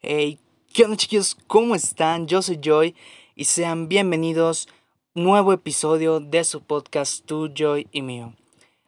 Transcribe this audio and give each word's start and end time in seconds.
Hey, 0.00 0.38
¿qué 0.72 0.84
onda 0.84 0.96
chicos? 0.96 1.36
¿Cómo 1.48 1.74
están? 1.74 2.28
Yo 2.28 2.40
soy 2.40 2.60
Joy 2.62 2.94
y 3.34 3.46
sean 3.46 3.88
bienvenidos 3.88 4.68
nuevo 5.12 5.52
episodio 5.52 6.20
de 6.20 6.44
su 6.44 6.62
podcast 6.62 7.26
Tu 7.26 7.48
Joy 7.52 7.88
y 7.90 8.02
mío. 8.02 8.32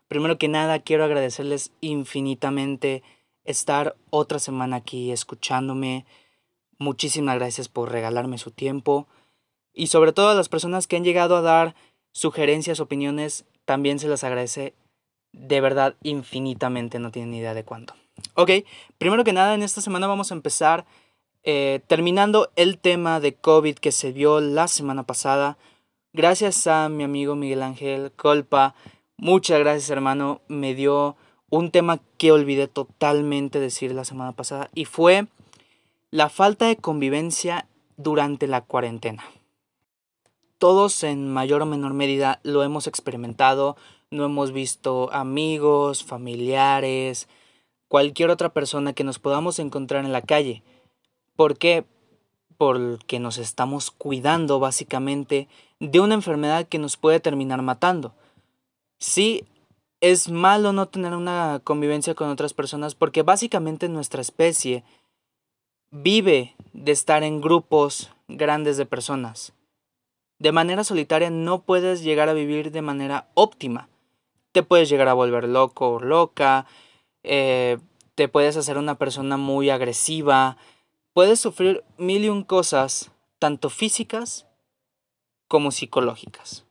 Primero 0.07 0.39
que 0.39 0.47
nada 0.47 0.79
quiero 0.79 1.03
agradecerles 1.03 1.73
infinitamente 1.81 3.03
estar 3.43 3.97
otra 4.11 4.39
semana 4.39 4.77
aquí 4.77 5.11
escuchándome. 5.11 6.07
Muchísimas 6.79 7.35
gracias 7.35 7.69
por 7.69 7.91
regalarme 7.91 8.39
su 8.39 8.53
tiempo 8.53 9.09
y 9.75 9.89
sobre 9.89 10.13
todo 10.13 10.29
a 10.29 10.37
las 10.37 10.49
personas 10.49 10.87
que 10.87 10.95
han 10.95 11.03
llegado 11.03 11.35
a 11.35 11.43
dar 11.43 11.75
sugerencias, 12.13 12.79
opiniones, 12.79 13.47
también 13.65 13.99
se 13.99 14.07
las 14.07 14.23
agradece 14.23 14.75
de 15.33 15.61
verdad 15.61 15.97
infinitamente, 16.05 17.01
no 17.01 17.11
tienen 17.11 17.33
ni 17.33 17.39
idea 17.39 17.55
de 17.55 17.65
cuánto. 17.65 17.95
Ok, 18.35 18.51
primero 18.99 19.25
que 19.25 19.33
nada, 19.33 19.55
en 19.55 19.63
esta 19.63 19.81
semana 19.81 20.07
vamos 20.07 20.31
a 20.31 20.35
empezar 20.35 20.87
eh, 21.43 21.81
terminando 21.87 22.51
el 22.57 22.79
tema 22.79 23.21
de 23.21 23.35
COVID 23.35 23.77
que 23.77 23.93
se 23.93 24.13
vio 24.13 24.41
la 24.41 24.69
semana 24.69 25.05
pasada. 25.05 25.57
Gracias 26.13 26.67
a 26.67 26.89
mi 26.89 27.05
amigo 27.05 27.35
Miguel 27.37 27.63
Ángel 27.63 28.13
Colpa, 28.13 28.75
muchas 29.17 29.59
gracias 29.61 29.89
hermano, 29.91 30.41
me 30.49 30.75
dio 30.75 31.17
un 31.51 31.71
tema 31.71 32.01
que 32.19 32.33
olvidé 32.33 32.69
totalmente 32.69 33.61
decir 33.61 33.93
la 33.93 34.05
semana 34.05 34.33
pasada 34.33 34.71
y 34.75 34.85
fue 34.85 35.27
la 36.11 36.29
falta 36.29 36.67
de 36.67 36.77
convivencia 36.77 37.67
durante 37.97 38.47
la 38.47 38.61
cuarentena. 38.63 39.25
Todos 40.59 41.05
en 41.05 41.33
mayor 41.33 41.63
o 41.63 41.67
menor 41.67 41.95
medida 41.95 42.41
lo 42.43 42.63
hemos 42.63 42.87
experimentado, 42.87 43.77
no 44.11 44.25
hemos 44.25 44.53
visto 44.53 45.13
amigos, 45.13 46.05
familiares, 46.05 47.29
cualquier 47.91 48.31
otra 48.31 48.55
persona 48.55 48.95
que 48.95 49.05
nos 49.05 49.19
podamos 49.19 49.59
encontrar 49.59 50.07
en 50.07 50.13
la 50.13 50.23
calle. 50.23 50.63
¿Por 51.37 51.59
qué? 51.59 51.85
Porque 52.57 53.19
nos 53.19 53.37
estamos 53.37 53.91
cuidando 53.91 54.61
básicamente 54.61 55.49
de 55.81 56.01
una 56.01 56.15
enfermedad 56.15 56.67
que 56.67 56.79
nos 56.79 56.97
puede 56.97 57.21
terminar 57.21 57.61
matando. 57.61 58.15
Sí, 58.99 59.45
es 60.01 60.31
malo 60.31 60.73
no 60.73 60.87
tener 60.87 61.15
una 61.15 61.61
convivencia 61.65 62.15
con 62.15 62.31
otras 62.31 62.55
personas 62.55 62.95
porque 62.95 63.23
básicamente 63.23 63.89
nuestra 63.89 64.23
especie 64.23 64.85
vive 65.91 66.55
de 66.73 66.93
estar 66.93 67.25
en 67.25 67.41
grupos 67.41 68.11
grandes 68.29 68.77
de 68.77 68.87
personas 68.87 69.53
de 70.41 70.53
manera 70.53 70.85
solitaria 70.85 71.31
no 71.31 71.63
puedes 71.63 72.03
llegar 72.03 72.29
a 72.31 72.33
vivir 72.33 72.73
de 72.73 72.83
manera 72.83 73.29
óptima. 73.35 73.89
Te 74.53 74.63
puedes 74.63 74.89
llegar 74.89 75.07
a 75.07 75.13
volver 75.13 75.47
loco 75.47 75.91
o 75.91 76.01
loca, 76.01 76.67
eh, 77.23 77.79
te 78.15 78.29
puedes 78.29 78.57
hacer 78.57 78.79
una 78.79 78.97
persona 78.97 79.37
muy 79.37 79.71
agresiva, 79.71 80.57
puedes 81.13 81.41
sufrir 81.41 81.85
mil 81.97 82.25
y 82.25 82.29
un 82.29 82.45
cosas, 82.45 83.11
tanto 83.39 83.71
físicas 83.71 84.47
como 85.49 85.71
psicológicas. 85.71 86.67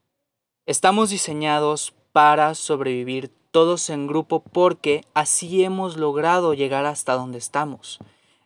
Estamos 0.66 1.10
diseñados 1.10 1.94
para 2.12 2.54
sobrevivir 2.56 3.32
todos 3.52 3.90
en 3.90 4.08
grupo 4.08 4.44
porque 4.44 5.04
así 5.14 5.64
hemos 5.64 5.98
logrado 5.98 6.54
llegar 6.54 6.86
hasta 6.86 7.14
donde 7.14 7.40
estamos. 7.40 8.00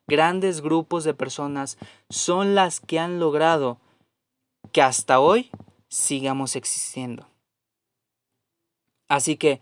Grandes 0.08 0.62
grupos 0.62 1.04
de 1.04 1.14
personas 1.14 1.78
son 2.10 2.56
las 2.56 2.80
que 2.80 3.00
han 3.00 3.20
logrado 3.20 3.80
que 4.72 4.82
hasta 4.82 5.20
hoy 5.20 5.52
sigamos 5.90 6.56
existiendo. 6.56 7.28
Así 9.08 9.38
que 9.38 9.62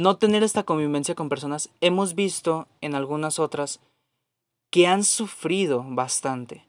no 0.00 0.16
tener 0.16 0.42
esta 0.42 0.62
convivencia 0.62 1.14
con 1.14 1.28
personas, 1.28 1.68
hemos 1.82 2.14
visto 2.14 2.68
en 2.80 2.94
algunas 2.94 3.38
otras 3.38 3.80
que 4.70 4.86
han 4.86 5.04
sufrido 5.04 5.84
bastante. 5.86 6.66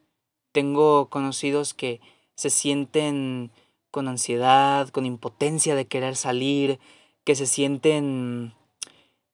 Tengo 0.52 1.08
conocidos 1.08 1.74
que 1.74 2.02
se 2.36 2.50
sienten 2.50 3.52
con 3.90 4.10
ansiedad, 4.10 4.90
con 4.90 5.06
impotencia 5.06 5.76
de 5.76 5.88
querer 5.88 6.18
salir, 6.18 6.80
que 7.24 7.36
se 7.36 7.46
sienten 7.46 8.54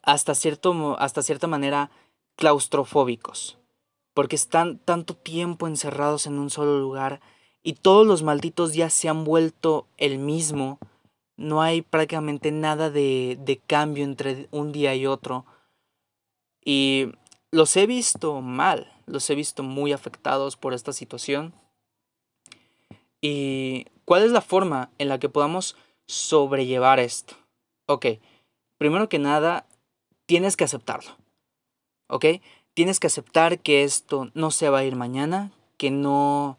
hasta, 0.04 0.36
cierto, 0.36 0.96
hasta 1.00 1.24
cierta 1.24 1.48
manera 1.48 1.90
claustrofóbicos, 2.36 3.58
porque 4.14 4.36
están 4.36 4.78
tanto 4.78 5.16
tiempo 5.16 5.66
encerrados 5.66 6.28
en 6.28 6.38
un 6.38 6.52
solo 6.52 6.80
lugar 6.80 7.20
y 7.64 7.74
todos 7.74 8.06
los 8.06 8.22
malditos 8.22 8.76
ya 8.76 8.92
se 8.92 9.10
han 9.10 9.24
vuelto 9.24 9.88
el 9.98 10.20
mismo. 10.20 10.78
No 11.38 11.62
hay 11.62 11.82
prácticamente 11.82 12.52
nada 12.52 12.90
de, 12.90 13.38
de 13.40 13.58
cambio 13.58 14.04
entre 14.04 14.48
un 14.52 14.72
día 14.72 14.96
y 14.96 15.06
otro. 15.06 15.46
Y 16.64 17.12
los 17.52 17.78
he 17.78 17.86
visto 17.86 18.42
mal, 18.42 18.92
los 19.06 19.30
he 19.30 19.36
visto 19.36 19.64
muy 19.64 19.94
afectados 19.94 20.58
por 20.58 20.74
esta 20.74 20.92
situación. 20.94 21.54
¿Y 23.22 23.86
cuál 24.06 24.24
es 24.24 24.32
la 24.32 24.42
forma 24.42 24.90
en 24.98 25.10
la 25.10 25.20
que 25.20 25.30
podamos 25.30 25.76
sobrellevar 26.08 27.00
esto? 27.00 27.36
Ok, 27.88 28.06
primero 28.78 29.10
que 29.10 29.20
nada, 29.20 29.66
tienes 30.26 30.58
que 30.58 30.66
aceptarlo. 30.66 31.12
¿Ok? 32.10 32.26
Tienes 32.74 33.00
que 33.00 33.08
aceptar 33.08 33.60
que 33.60 33.84
esto 33.84 34.30
no 34.34 34.52
se 34.52 34.70
va 34.70 34.80
a 34.80 34.84
ir 34.84 34.96
mañana, 34.96 35.52
que 35.78 35.90
no 35.90 36.58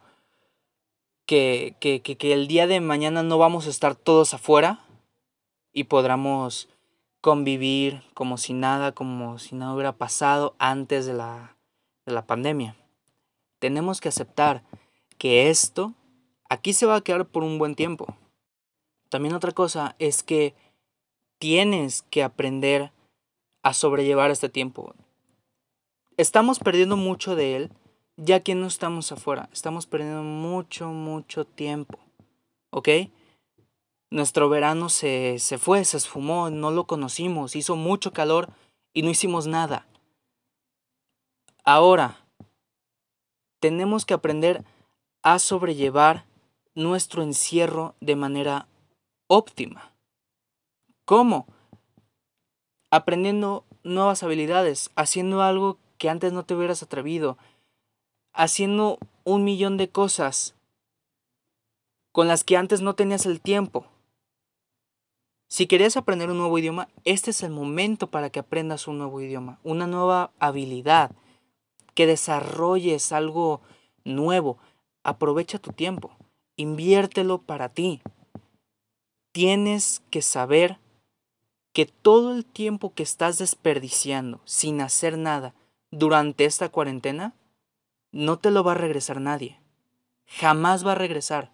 que, 1.28 1.76
que, 1.78 2.00
que, 2.00 2.32
el 2.32 2.48
día 2.48 2.66
de 2.66 2.80
mañana 2.80 3.22
no 3.22 3.36
vamos 3.36 3.66
a 3.66 3.70
estar 3.70 3.94
todos 3.94 4.32
afuera 4.32 4.80
y 5.74 5.84
podamos 5.84 6.70
convivir 7.20 8.02
como 8.14 8.38
si 8.38 8.54
nada, 8.54 8.92
como 8.92 9.38
si 9.38 9.54
nada 9.54 9.74
hubiera 9.74 9.92
pasado 9.92 10.56
antes 10.58 11.04
de 11.04 11.12
la, 11.12 11.54
de 12.06 12.14
la 12.14 12.26
pandemia. 12.26 12.76
Tenemos 13.58 14.00
que 14.00 14.08
aceptar 14.08 14.62
que 15.18 15.50
esto 15.50 15.92
aquí 16.48 16.72
se 16.72 16.86
va 16.86 16.96
a 16.96 17.02
quedar 17.02 17.26
por 17.26 17.44
un 17.44 17.58
buen 17.58 17.74
tiempo. 17.74 18.16
También 19.10 19.34
otra 19.34 19.52
cosa 19.52 19.96
es 19.98 20.22
que 20.22 20.54
tienes 21.38 22.04
que 22.08 22.22
aprender 22.22 22.90
a 23.62 23.74
sobrellevar 23.74 24.30
este 24.30 24.48
tiempo. 24.48 24.94
Estamos 26.16 26.58
perdiendo 26.58 26.96
mucho 26.96 27.36
de 27.36 27.54
él 27.54 27.70
ya 28.18 28.40
que 28.40 28.56
no 28.56 28.66
estamos 28.66 29.12
afuera, 29.12 29.48
estamos 29.52 29.86
perdiendo 29.86 30.24
mucho, 30.24 30.88
mucho 30.88 31.44
tiempo, 31.44 31.98
¿ok? 32.70 32.88
Nuestro 34.10 34.48
verano 34.48 34.88
se, 34.88 35.38
se 35.38 35.56
fue, 35.56 35.84
se 35.84 35.96
esfumó, 35.96 36.50
no 36.50 36.72
lo 36.72 36.84
conocimos, 36.84 37.54
hizo 37.54 37.76
mucho 37.76 38.12
calor 38.12 38.50
y 38.92 39.02
no 39.02 39.10
hicimos 39.10 39.46
nada. 39.46 39.86
Ahora, 41.64 42.26
tenemos 43.60 44.04
que 44.04 44.14
aprender 44.14 44.64
a 45.22 45.38
sobrellevar 45.38 46.26
nuestro 46.74 47.22
encierro 47.22 47.94
de 48.00 48.16
manera 48.16 48.66
óptima. 49.28 49.92
¿Cómo? 51.04 51.46
Aprendiendo 52.90 53.64
nuevas 53.84 54.22
habilidades, 54.24 54.90
haciendo 54.96 55.42
algo 55.42 55.78
que 55.98 56.08
antes 56.08 56.32
no 56.32 56.44
te 56.44 56.54
hubieras 56.54 56.82
atrevido, 56.82 57.38
haciendo 58.38 59.00
un 59.24 59.42
millón 59.42 59.76
de 59.76 59.90
cosas 59.90 60.54
con 62.12 62.28
las 62.28 62.44
que 62.44 62.56
antes 62.56 62.80
no 62.80 62.94
tenías 62.94 63.26
el 63.26 63.40
tiempo. 63.40 63.84
Si 65.48 65.66
querías 65.66 65.96
aprender 65.96 66.30
un 66.30 66.38
nuevo 66.38 66.56
idioma, 66.56 66.88
este 67.04 67.32
es 67.32 67.42
el 67.42 67.50
momento 67.50 68.06
para 68.06 68.30
que 68.30 68.38
aprendas 68.38 68.86
un 68.86 68.98
nuevo 68.98 69.20
idioma, 69.20 69.58
una 69.64 69.88
nueva 69.88 70.30
habilidad, 70.38 71.10
que 71.94 72.06
desarrolles 72.06 73.10
algo 73.10 73.60
nuevo. 74.04 74.56
Aprovecha 75.02 75.58
tu 75.58 75.72
tiempo, 75.72 76.12
inviértelo 76.56 77.42
para 77.42 77.68
ti. 77.68 78.00
Tienes 79.32 80.00
que 80.10 80.22
saber 80.22 80.78
que 81.72 81.86
todo 81.86 82.36
el 82.36 82.44
tiempo 82.44 82.94
que 82.94 83.02
estás 83.02 83.38
desperdiciando 83.38 84.40
sin 84.44 84.80
hacer 84.80 85.18
nada 85.18 85.54
durante 85.90 86.44
esta 86.44 86.68
cuarentena 86.68 87.34
no 88.12 88.38
te 88.38 88.50
lo 88.50 88.64
va 88.64 88.72
a 88.72 88.76
regresar 88.76 89.20
nadie. 89.20 89.60
Jamás 90.26 90.86
va 90.86 90.92
a 90.92 90.96
regresar. 90.96 91.50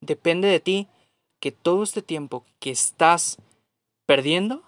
Depende 0.00 0.48
de 0.48 0.60
ti 0.60 0.88
que 1.40 1.52
todo 1.52 1.82
este 1.82 2.02
tiempo 2.02 2.44
que 2.60 2.70
estás 2.70 3.38
perdiendo 4.06 4.62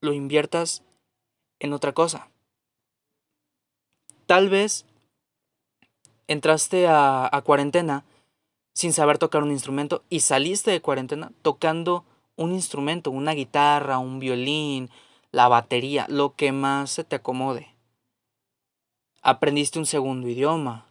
lo 0.00 0.12
inviertas 0.12 0.82
en 1.58 1.72
otra 1.72 1.92
cosa. 1.92 2.30
Tal 4.26 4.48
vez 4.48 4.86
entraste 6.28 6.86
a, 6.86 7.28
a, 7.30 7.42
cuarentena 7.42 8.04
sin 8.72 8.92
saber 8.92 9.18
tocar 9.18 9.42
un 9.42 9.50
instrumento 9.50 10.04
y 10.08 10.20
saliste 10.20 10.70
de 10.70 10.80
cuarentena 10.80 11.32
tocando 11.42 12.04
un 12.36 12.52
instrumento, 12.52 13.10
una 13.10 13.32
guitarra, 13.32 13.98
un 13.98 14.20
violín, 14.20 14.90
la 15.32 15.48
batería, 15.48 16.06
lo 16.08 16.34
que 16.34 16.52
más 16.52 16.90
se 16.90 17.04
te 17.04 17.16
acomode. 17.16 17.74
Aprendiste 19.22 19.78
un 19.78 19.84
segundo 19.84 20.28
idioma, 20.28 20.86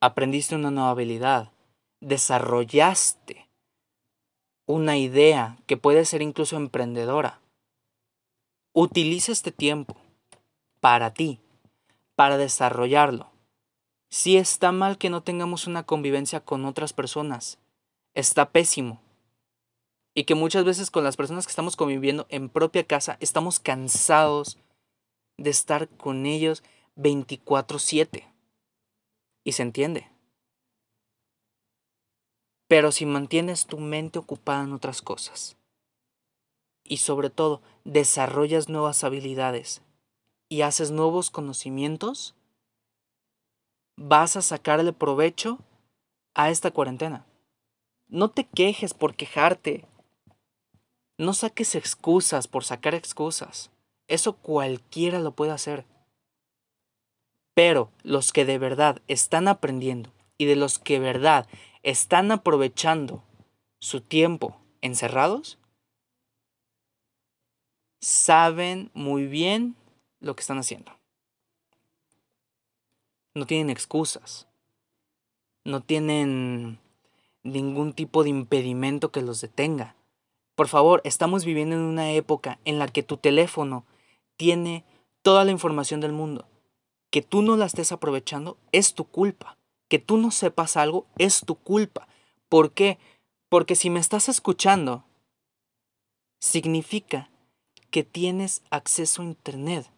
aprendiste 0.00 0.56
una 0.56 0.72
nueva 0.72 0.90
habilidad, 0.90 1.52
desarrollaste 2.00 3.48
una 4.66 4.96
idea 4.96 5.56
que 5.66 5.76
puede 5.76 6.04
ser 6.04 6.20
incluso 6.20 6.56
emprendedora. 6.56 7.40
Utiliza 8.72 9.30
este 9.30 9.52
tiempo 9.52 9.96
para 10.80 11.14
ti, 11.14 11.38
para 12.16 12.38
desarrollarlo. 12.38 13.30
Sí 14.08 14.36
está 14.36 14.72
mal 14.72 14.98
que 14.98 15.08
no 15.08 15.22
tengamos 15.22 15.68
una 15.68 15.84
convivencia 15.84 16.40
con 16.40 16.64
otras 16.64 16.92
personas. 16.92 17.58
Está 18.14 18.50
pésimo. 18.50 19.00
Y 20.12 20.24
que 20.24 20.34
muchas 20.34 20.64
veces 20.64 20.90
con 20.90 21.04
las 21.04 21.16
personas 21.16 21.46
que 21.46 21.50
estamos 21.50 21.76
conviviendo 21.76 22.26
en 22.30 22.48
propia 22.48 22.82
casa 22.82 23.16
estamos 23.20 23.60
cansados 23.60 24.58
de 25.36 25.50
estar 25.50 25.88
con 25.88 26.26
ellos 26.26 26.64
24/7. 26.96 28.26
Y 29.44 29.52
se 29.52 29.62
entiende. 29.62 30.10
Pero 32.68 32.92
si 32.92 33.06
mantienes 33.06 33.66
tu 33.66 33.78
mente 33.78 34.18
ocupada 34.18 34.62
en 34.62 34.72
otras 34.72 35.02
cosas 35.02 35.56
y 36.84 36.98
sobre 36.98 37.30
todo 37.30 37.62
desarrollas 37.84 38.68
nuevas 38.68 39.02
habilidades 39.02 39.82
y 40.48 40.62
haces 40.62 40.90
nuevos 40.90 41.30
conocimientos, 41.30 42.36
vas 43.96 44.36
a 44.36 44.42
sacarle 44.42 44.92
provecho 44.92 45.58
a 46.34 46.50
esta 46.50 46.70
cuarentena. 46.70 47.26
No 48.08 48.30
te 48.30 48.44
quejes 48.44 48.94
por 48.94 49.14
quejarte. 49.14 49.86
No 51.18 51.34
saques 51.34 51.74
excusas 51.74 52.48
por 52.48 52.64
sacar 52.64 52.94
excusas. 52.94 53.70
Eso 54.08 54.36
cualquiera 54.36 55.18
lo 55.18 55.32
puede 55.32 55.52
hacer. 55.52 55.86
Pero 57.54 57.90
los 58.02 58.32
que 58.32 58.44
de 58.44 58.58
verdad 58.58 59.02
están 59.08 59.48
aprendiendo 59.48 60.12
y 60.38 60.46
de 60.46 60.56
los 60.56 60.78
que 60.78 60.94
de 60.94 61.00
verdad 61.00 61.48
están 61.82 62.30
aprovechando 62.30 63.22
su 63.80 64.00
tiempo 64.00 64.60
encerrados, 64.80 65.58
saben 68.00 68.90
muy 68.94 69.26
bien 69.26 69.76
lo 70.20 70.34
que 70.34 70.40
están 70.40 70.58
haciendo. 70.58 70.92
No 73.34 73.46
tienen 73.46 73.70
excusas. 73.70 74.46
No 75.64 75.82
tienen 75.82 76.78
ningún 77.42 77.92
tipo 77.92 78.22
de 78.22 78.30
impedimento 78.30 79.10
que 79.12 79.22
los 79.22 79.40
detenga. 79.40 79.94
Por 80.54 80.68
favor, 80.68 81.00
estamos 81.04 81.44
viviendo 81.44 81.76
en 81.76 81.82
una 81.82 82.10
época 82.12 82.58
en 82.64 82.78
la 82.78 82.88
que 82.88 83.02
tu 83.02 83.16
teléfono 83.16 83.84
tiene 84.36 84.84
toda 85.22 85.44
la 85.44 85.52
información 85.52 86.00
del 86.00 86.12
mundo. 86.12 86.46
Que 87.10 87.22
tú 87.22 87.42
no 87.42 87.56
la 87.56 87.66
estés 87.66 87.92
aprovechando 87.92 88.56
es 88.72 88.94
tu 88.94 89.04
culpa. 89.04 89.56
Que 89.88 89.98
tú 89.98 90.16
no 90.16 90.30
sepas 90.30 90.76
algo 90.76 91.06
es 91.18 91.40
tu 91.44 91.56
culpa. 91.56 92.08
¿Por 92.48 92.72
qué? 92.72 92.98
Porque 93.48 93.74
si 93.74 93.90
me 93.90 94.00
estás 94.00 94.28
escuchando, 94.28 95.04
significa 96.40 97.30
que 97.90 98.04
tienes 98.04 98.62
acceso 98.70 99.22
a 99.22 99.24
Internet, 99.24 99.90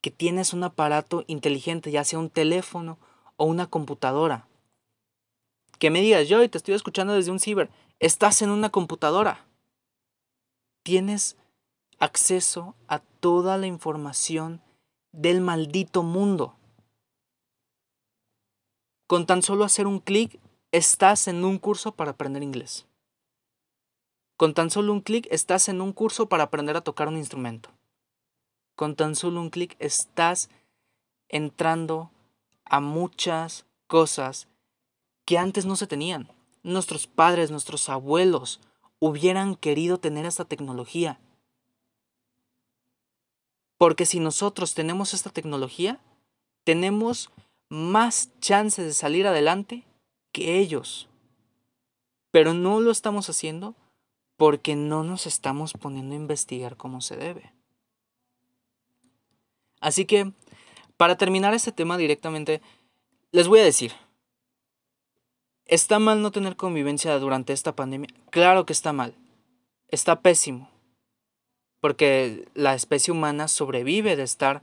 que 0.00 0.10
tienes 0.10 0.52
un 0.52 0.64
aparato 0.64 1.24
inteligente, 1.26 1.90
ya 1.90 2.04
sea 2.04 2.18
un 2.18 2.30
teléfono 2.30 2.98
o 3.36 3.44
una 3.46 3.68
computadora. 3.68 4.48
Que 5.78 5.90
me 5.90 6.00
digas, 6.00 6.28
yo 6.28 6.48
te 6.48 6.58
estoy 6.58 6.74
escuchando 6.74 7.14
desde 7.14 7.30
un 7.30 7.40
ciber, 7.40 7.70
estás 8.00 8.42
en 8.42 8.50
una 8.50 8.70
computadora. 8.70 9.46
Tienes 10.82 11.36
acceso 11.98 12.74
a 12.88 12.98
toda 12.98 13.56
la 13.56 13.66
información 13.66 14.60
del 15.14 15.40
maldito 15.40 16.02
mundo. 16.02 16.56
Con 19.06 19.26
tan 19.26 19.42
solo 19.42 19.64
hacer 19.64 19.86
un 19.86 20.00
clic, 20.00 20.40
estás 20.72 21.28
en 21.28 21.44
un 21.44 21.58
curso 21.58 21.92
para 21.92 22.12
aprender 22.12 22.42
inglés. 22.42 22.86
Con 24.36 24.54
tan 24.54 24.70
solo 24.70 24.92
un 24.92 25.00
clic 25.00 25.28
estás 25.30 25.68
en 25.68 25.80
un 25.80 25.92
curso 25.92 26.28
para 26.28 26.44
aprender 26.44 26.76
a 26.76 26.80
tocar 26.80 27.06
un 27.06 27.16
instrumento. 27.16 27.70
Con 28.74 28.96
tan 28.96 29.14
solo 29.14 29.40
un 29.40 29.50
clic 29.50 29.76
estás 29.78 30.50
entrando 31.28 32.10
a 32.64 32.80
muchas 32.80 33.66
cosas 33.86 34.48
que 35.24 35.38
antes 35.38 35.64
no 35.64 35.76
se 35.76 35.86
tenían. 35.86 36.28
Nuestros 36.64 37.06
padres, 37.06 37.52
nuestros 37.52 37.88
abuelos 37.88 38.60
hubieran 38.98 39.54
querido 39.54 39.98
tener 39.98 40.26
esta 40.26 40.44
tecnología. 40.44 41.20
Porque 43.78 44.06
si 44.06 44.20
nosotros 44.20 44.74
tenemos 44.74 45.14
esta 45.14 45.30
tecnología, 45.30 46.00
tenemos 46.64 47.30
más 47.68 48.30
chances 48.40 48.84
de 48.86 48.92
salir 48.92 49.26
adelante 49.26 49.84
que 50.32 50.58
ellos. 50.58 51.08
Pero 52.30 52.54
no 52.54 52.80
lo 52.80 52.90
estamos 52.90 53.28
haciendo 53.28 53.74
porque 54.36 54.76
no 54.76 55.04
nos 55.04 55.26
estamos 55.26 55.72
poniendo 55.72 56.14
a 56.14 56.18
investigar 56.18 56.76
como 56.76 57.00
se 57.00 57.16
debe. 57.16 57.52
Así 59.80 60.06
que, 60.06 60.32
para 60.96 61.16
terminar 61.16 61.54
este 61.54 61.72
tema 61.72 61.96
directamente, 61.96 62.62
les 63.32 63.48
voy 63.48 63.60
a 63.60 63.64
decir, 63.64 63.92
¿está 65.66 65.98
mal 65.98 66.22
no 66.22 66.30
tener 66.30 66.56
convivencia 66.56 67.18
durante 67.18 67.52
esta 67.52 67.76
pandemia? 67.76 68.08
Claro 68.30 68.64
que 68.64 68.72
está 68.72 68.92
mal, 68.92 69.14
está 69.88 70.20
pésimo, 70.20 70.70
porque 71.84 72.48
la 72.54 72.74
especie 72.74 73.12
humana 73.12 73.46
sobrevive 73.46 74.16
de 74.16 74.22
estar 74.22 74.62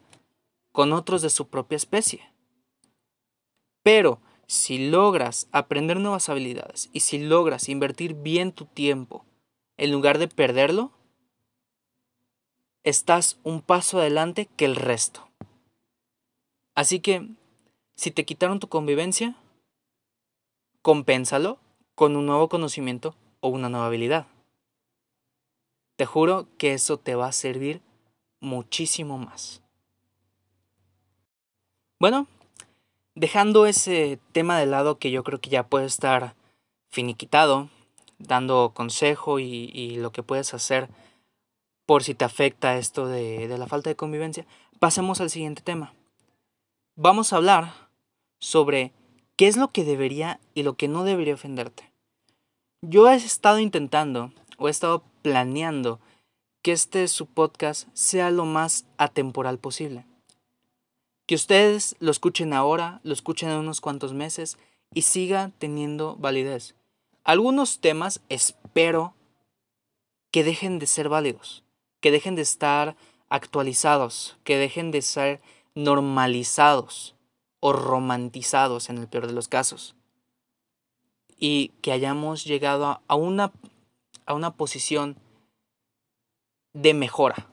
con 0.71 0.91
otros 0.91 1.21
de 1.21 1.29
su 1.29 1.49
propia 1.49 1.75
especie. 1.75 2.27
Pero, 3.83 4.19
si 4.47 4.89
logras 4.89 5.47
aprender 5.51 5.99
nuevas 5.99 6.29
habilidades 6.29 6.89
y 6.93 7.01
si 7.01 7.19
logras 7.19 7.69
invertir 7.69 8.15
bien 8.15 8.51
tu 8.51 8.65
tiempo, 8.65 9.23
en 9.77 9.91
lugar 9.91 10.17
de 10.17 10.29
perderlo, 10.29 10.93
estás 12.81 13.37
un 13.43 13.61
paso 13.61 13.99
adelante 13.99 14.49
que 14.55 14.65
el 14.65 14.75
resto. 14.75 15.29
Así 16.73 17.01
que, 17.01 17.27
si 17.93 18.09
te 18.09 18.25
quitaron 18.25 18.59
tu 18.59 18.67
convivencia, 18.67 19.35
compénsalo 20.81 21.59
con 21.93 22.15
un 22.15 22.25
nuevo 22.25 22.49
conocimiento 22.49 23.15
o 23.41 23.49
una 23.49 23.69
nueva 23.69 23.85
habilidad. 23.85 24.25
Te 26.01 26.07
juro 26.07 26.47
que 26.57 26.73
eso 26.73 26.97
te 26.97 27.13
va 27.13 27.27
a 27.27 27.31
servir 27.31 27.79
muchísimo 28.39 29.19
más. 29.19 29.61
Bueno, 31.99 32.25
dejando 33.13 33.67
ese 33.67 34.17
tema 34.31 34.57
de 34.57 34.65
lado 34.65 34.97
que 34.97 35.11
yo 35.11 35.23
creo 35.23 35.39
que 35.39 35.51
ya 35.51 35.61
puede 35.61 35.85
estar 35.85 36.33
finiquitado, 36.89 37.69
dando 38.17 38.71
consejo 38.73 39.37
y, 39.37 39.97
lo 39.97 40.11
que 40.11 40.23
puedes 40.23 40.55
hacer 40.55 40.89
por 41.85 42.03
si 42.03 42.15
te 42.15 42.25
afecta 42.25 42.79
esto 42.79 43.05
de, 43.05 43.47
la 43.55 43.67
falta 43.67 43.91
de 43.91 43.95
convivencia, 43.95 44.47
pasemos 44.79 45.21
al 45.21 45.29
siguiente 45.29 45.61
tema. 45.61 45.93
Vamos 46.95 47.31
a 47.31 47.35
hablar 47.35 47.89
sobre 48.39 48.91
qué 49.35 49.47
es 49.47 49.55
lo 49.55 49.67
que 49.67 49.83
debería 49.83 50.39
y 50.55 50.63
lo 50.63 50.73
que 50.73 50.87
no 50.87 51.03
debería 51.03 51.35
ofenderte. 51.35 51.91
Yo 52.81 53.07
he 53.07 53.13
estado 53.13 53.59
intentando 53.59 54.33
o 54.57 54.67
he 54.67 54.71
estado 54.71 55.03
planeando 55.21 55.99
que 56.61 56.71
este 56.71 57.07
su 57.07 57.25
podcast 57.25 57.87
sea 57.93 58.31
lo 58.31 58.45
más 58.45 58.85
atemporal 58.97 59.57
posible. 59.57 60.05
Que 61.25 61.35
ustedes 61.35 61.95
lo 61.99 62.11
escuchen 62.11 62.53
ahora, 62.53 62.99
lo 63.03 63.13
escuchen 63.13 63.49
en 63.49 63.57
unos 63.57 63.81
cuantos 63.81 64.13
meses 64.13 64.57
y 64.93 65.03
siga 65.03 65.51
teniendo 65.59 66.15
validez 66.17 66.75
algunos 67.23 67.79
temas 67.79 68.21
espero 68.29 69.13
que 70.31 70.43
dejen 70.43 70.79
de 70.79 70.87
ser 70.87 71.09
válidos, 71.09 71.63
que 71.99 72.11
dejen 72.11 72.35
de 72.35 72.41
estar 72.41 72.95
actualizados, 73.29 74.37
que 74.43 74.57
dejen 74.57 74.91
de 74.91 75.01
ser 75.01 75.41
normalizados 75.75 77.15
o 77.59 77.73
romantizados 77.73 78.89
en 78.89 78.97
el 78.97 79.07
peor 79.07 79.27
de 79.27 79.33
los 79.33 79.47
casos. 79.47 79.95
Y 81.37 81.69
que 81.81 81.91
hayamos 81.91 82.43
llegado 82.43 83.01
a 83.07 83.15
una, 83.15 83.51
a 84.25 84.33
una 84.33 84.55
posición 84.55 85.17
de 86.73 86.93
mejora 86.93 87.49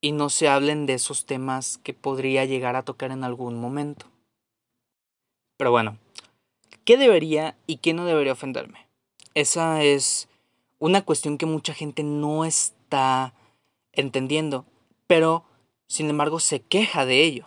y 0.00 0.12
no 0.12 0.30
se 0.30 0.48
hablen 0.48 0.86
de 0.86 0.94
esos 0.94 1.26
temas 1.26 1.78
que 1.78 1.94
podría 1.94 2.44
llegar 2.44 2.76
a 2.76 2.84
tocar 2.84 3.10
en 3.10 3.24
algún 3.24 3.60
momento. 3.60 4.06
Pero 5.56 5.70
bueno, 5.70 5.98
¿Qué 6.90 6.96
debería 6.96 7.56
y 7.68 7.76
qué 7.76 7.92
no 7.92 8.04
debería 8.04 8.32
ofenderme? 8.32 8.88
Esa 9.34 9.82
es 9.84 10.28
una 10.80 11.04
cuestión 11.04 11.38
que 11.38 11.46
mucha 11.46 11.74
gente 11.74 12.02
no 12.02 12.44
está 12.44 13.32
entendiendo, 13.92 14.64
pero 15.06 15.44
sin 15.86 16.10
embargo 16.10 16.40
se 16.40 16.62
queja 16.62 17.06
de 17.06 17.22
ello. 17.22 17.46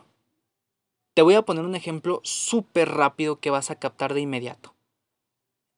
Te 1.13 1.23
voy 1.23 1.35
a 1.35 1.41
poner 1.41 1.65
un 1.65 1.75
ejemplo 1.75 2.21
súper 2.23 2.89
rápido 2.89 3.41
que 3.41 3.49
vas 3.49 3.69
a 3.69 3.75
captar 3.75 4.13
de 4.13 4.21
inmediato. 4.21 4.73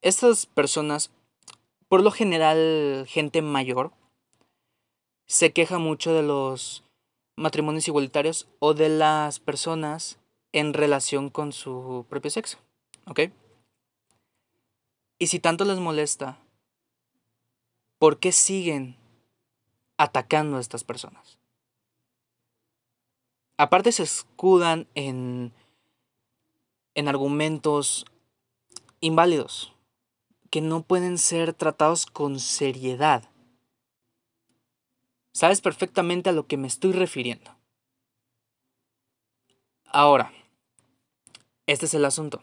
Estas 0.02 0.46
personas, 0.46 1.12
por 1.88 2.01
lo 2.01 2.12
general 2.12 3.06
gente 3.08 3.42
mayor, 3.42 3.92
se 5.25 5.54
queja 5.54 5.80
mucho 5.80 6.13
de 6.13 6.24
los 6.24 6.84
matrimonios 7.36 7.88
igualitarios 7.88 8.48
o 8.60 8.74
de 8.74 8.89
las 8.89 9.39
personas 9.39 10.20
en 10.51 10.74
relación 10.74 11.30
con 11.30 11.51
su 11.51 12.06
propio 12.10 12.32
sexo. 12.32 12.58
¿Ok? 13.08 13.22
Y 15.20 15.27
si 15.27 15.39
tanto 15.39 15.65
les 15.65 15.80
molesta, 15.80 16.38
¿por 17.98 18.20
qué 18.20 18.32
siguen 18.32 18.98
atacando 19.98 20.58
a 20.58 20.62
estas 20.62 20.84
personas? 20.84 21.39
aparte 23.58 23.92
se 23.92 24.04
escudan 24.04 24.88
en, 24.96 25.54
en 26.94 27.08
argumentos 27.08 28.06
inválidos, 29.00 29.74
que 30.56 30.62
no 30.62 30.84
pueden 30.84 31.18
ser 31.18 31.54
tratados 31.54 32.06
con 32.06 32.40
seriedad. 32.40 33.30
Sabes 35.34 35.60
perfectamente 35.60 36.30
a 36.30 36.32
lo 36.32 36.48
que 36.48 36.56
me 36.56 36.70
estoy 36.70 36.94
refiriendo. 36.94 37.54
Ahora, 39.88 40.32
este 41.66 41.88
es 41.88 41.94
el 41.94 42.06
asunto. 42.06 42.42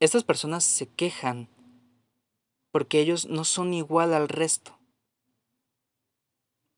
Estas 0.00 0.22
personas 0.22 0.64
se 0.64 0.86
quejan 0.86 1.48
porque 2.70 3.00
ellos 3.00 3.24
no 3.24 3.46
son 3.46 3.72
igual 3.72 4.12
al 4.12 4.28
resto. 4.28 4.78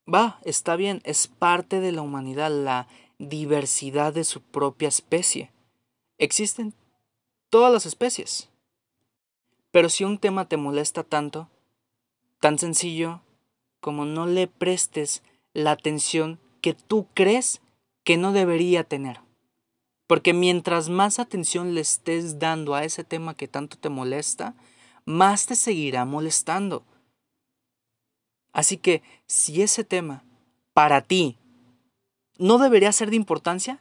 Va, 0.07 0.39
está 0.45 0.77
bien, 0.77 1.01
es 1.03 1.27
parte 1.27 1.81
de 1.81 1.91
la 1.91 2.03
humanidad, 2.03 2.53
la 2.53 2.87
diversidad 3.19 4.13
de 4.13 4.23
su 4.23 4.43
propia 4.43 4.87
especie. 4.87 5.51
Existen 6.19 6.73
todas 7.51 7.73
las 7.73 7.85
especies. 7.85 8.49
Pero 9.77 9.91
si 9.91 10.05
un 10.05 10.17
tema 10.17 10.49
te 10.49 10.57
molesta 10.57 11.05
tanto, 11.05 11.51
tan 12.41 12.59
sencillo 12.59 13.21
como 13.79 14.07
no 14.07 14.25
le 14.25 14.47
prestes 14.47 15.23
la 15.53 15.73
atención 15.73 16.41
que 16.63 16.73
tú 16.73 17.09
crees 17.13 17.61
que 18.03 18.17
no 18.17 18.33
debería 18.33 18.85
tener. 18.85 19.21
Porque 20.07 20.33
mientras 20.33 20.89
más 20.89 21.19
atención 21.19 21.75
le 21.75 21.83
estés 21.83 22.39
dando 22.39 22.75
a 22.75 22.85
ese 22.85 23.05
tema 23.05 23.37
que 23.37 23.49
tanto 23.49 23.77
te 23.77 23.91
molesta, 23.91 24.55
más 25.05 25.45
te 25.45 25.55
seguirá 25.55 26.07
molestando. 26.07 26.87
Así 28.55 28.79
que 28.79 29.03
si 29.27 29.61
ese 29.61 29.85
tema 29.85 30.25
para 30.73 31.03
ti 31.03 31.37
no 32.39 32.57
debería 32.57 32.93
ser 32.93 33.11
de 33.11 33.17
importancia, 33.17 33.79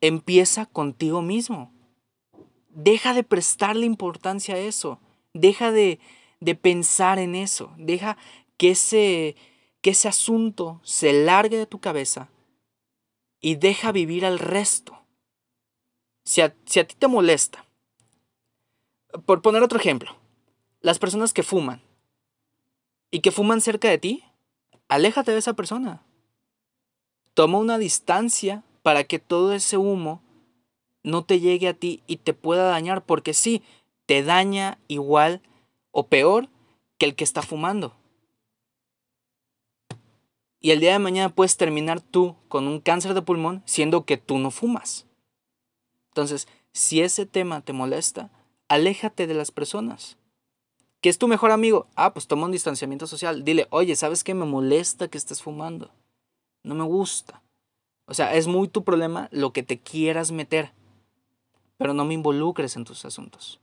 empieza 0.00 0.64
contigo 0.64 1.20
mismo. 1.20 1.73
Deja 2.74 3.14
de 3.14 3.22
prestarle 3.22 3.86
importancia 3.86 4.56
a 4.56 4.58
eso. 4.58 5.00
Deja 5.32 5.72
de, 5.72 6.00
de 6.40 6.54
pensar 6.54 7.18
en 7.18 7.34
eso. 7.34 7.72
Deja 7.78 8.16
que 8.56 8.70
ese, 8.70 9.36
que 9.80 9.90
ese 9.90 10.08
asunto 10.08 10.80
se 10.82 11.12
largue 11.12 11.56
de 11.56 11.66
tu 11.66 11.80
cabeza 11.80 12.28
y 13.40 13.56
deja 13.56 13.92
vivir 13.92 14.24
al 14.24 14.38
resto. 14.38 14.98
Si 16.24 16.40
a, 16.40 16.56
si 16.64 16.80
a 16.80 16.86
ti 16.86 16.94
te 16.98 17.08
molesta, 17.08 17.66
por 19.26 19.42
poner 19.42 19.62
otro 19.62 19.78
ejemplo, 19.78 20.16
las 20.80 20.98
personas 20.98 21.32
que 21.32 21.42
fuman 21.42 21.82
y 23.10 23.20
que 23.20 23.30
fuman 23.30 23.60
cerca 23.60 23.88
de 23.90 23.98
ti, 23.98 24.24
aléjate 24.88 25.32
de 25.32 25.38
esa 25.38 25.52
persona. 25.52 26.02
Toma 27.34 27.58
una 27.58 27.78
distancia 27.78 28.64
para 28.82 29.04
que 29.04 29.18
todo 29.18 29.52
ese 29.52 29.76
humo 29.76 30.22
no 31.04 31.24
te 31.24 31.38
llegue 31.38 31.68
a 31.68 31.74
ti 31.74 32.02
y 32.08 32.16
te 32.16 32.34
pueda 32.34 32.64
dañar, 32.64 33.04
porque 33.04 33.34
sí, 33.34 33.62
te 34.06 34.24
daña 34.24 34.78
igual 34.88 35.40
o 35.92 36.08
peor 36.08 36.48
que 36.98 37.06
el 37.06 37.14
que 37.14 37.24
está 37.24 37.42
fumando. 37.42 37.94
Y 40.60 40.70
el 40.70 40.80
día 40.80 40.92
de 40.92 40.98
mañana 40.98 41.28
puedes 41.28 41.56
terminar 41.56 42.00
tú 42.00 42.36
con 42.48 42.66
un 42.66 42.80
cáncer 42.80 43.12
de 43.14 43.22
pulmón 43.22 43.62
siendo 43.66 44.04
que 44.06 44.16
tú 44.16 44.38
no 44.38 44.50
fumas. 44.50 45.06
Entonces, 46.08 46.48
si 46.72 47.02
ese 47.02 47.26
tema 47.26 47.60
te 47.60 47.74
molesta, 47.74 48.30
aléjate 48.68 49.26
de 49.26 49.34
las 49.34 49.50
personas. 49.50 50.16
¿Qué 51.02 51.10
es 51.10 51.18
tu 51.18 51.28
mejor 51.28 51.50
amigo? 51.50 51.86
Ah, 51.96 52.14
pues 52.14 52.26
toma 52.26 52.46
un 52.46 52.52
distanciamiento 52.52 53.06
social. 53.06 53.44
Dile, 53.44 53.66
oye, 53.68 53.94
¿sabes 53.94 54.24
qué? 54.24 54.32
Me 54.32 54.46
molesta 54.46 55.08
que 55.08 55.18
estés 55.18 55.42
fumando. 55.42 55.90
No 56.62 56.74
me 56.74 56.84
gusta. 56.84 57.42
O 58.06 58.14
sea, 58.14 58.34
es 58.34 58.46
muy 58.46 58.68
tu 58.68 58.84
problema 58.84 59.28
lo 59.32 59.52
que 59.52 59.62
te 59.62 59.78
quieras 59.78 60.32
meter. 60.32 60.72
Pero 61.76 61.94
no 61.94 62.04
me 62.04 62.14
involucres 62.14 62.76
en 62.76 62.84
tus 62.84 63.04
asuntos. 63.04 63.60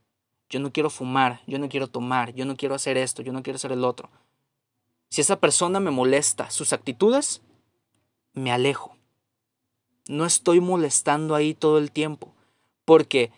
Yo 0.48 0.60
no 0.60 0.72
quiero 0.72 0.90
fumar, 0.90 1.40
yo 1.46 1.58
no 1.58 1.68
quiero 1.68 1.88
tomar, 1.88 2.34
yo 2.34 2.44
no 2.44 2.56
quiero 2.56 2.74
hacer 2.74 2.96
esto, 2.98 3.22
yo 3.22 3.32
no 3.32 3.42
quiero 3.42 3.56
hacer 3.56 3.72
el 3.72 3.84
otro. 3.84 4.10
Si 5.08 5.20
esa 5.20 5.40
persona 5.40 5.80
me 5.80 5.90
molesta, 5.90 6.50
sus 6.50 6.72
actitudes, 6.72 7.42
me 8.34 8.52
alejo. 8.52 8.96
No 10.08 10.26
estoy 10.26 10.60
molestando 10.60 11.34
ahí 11.34 11.54
todo 11.54 11.78
el 11.78 11.90
tiempo, 11.90 12.34
porque 12.84 13.30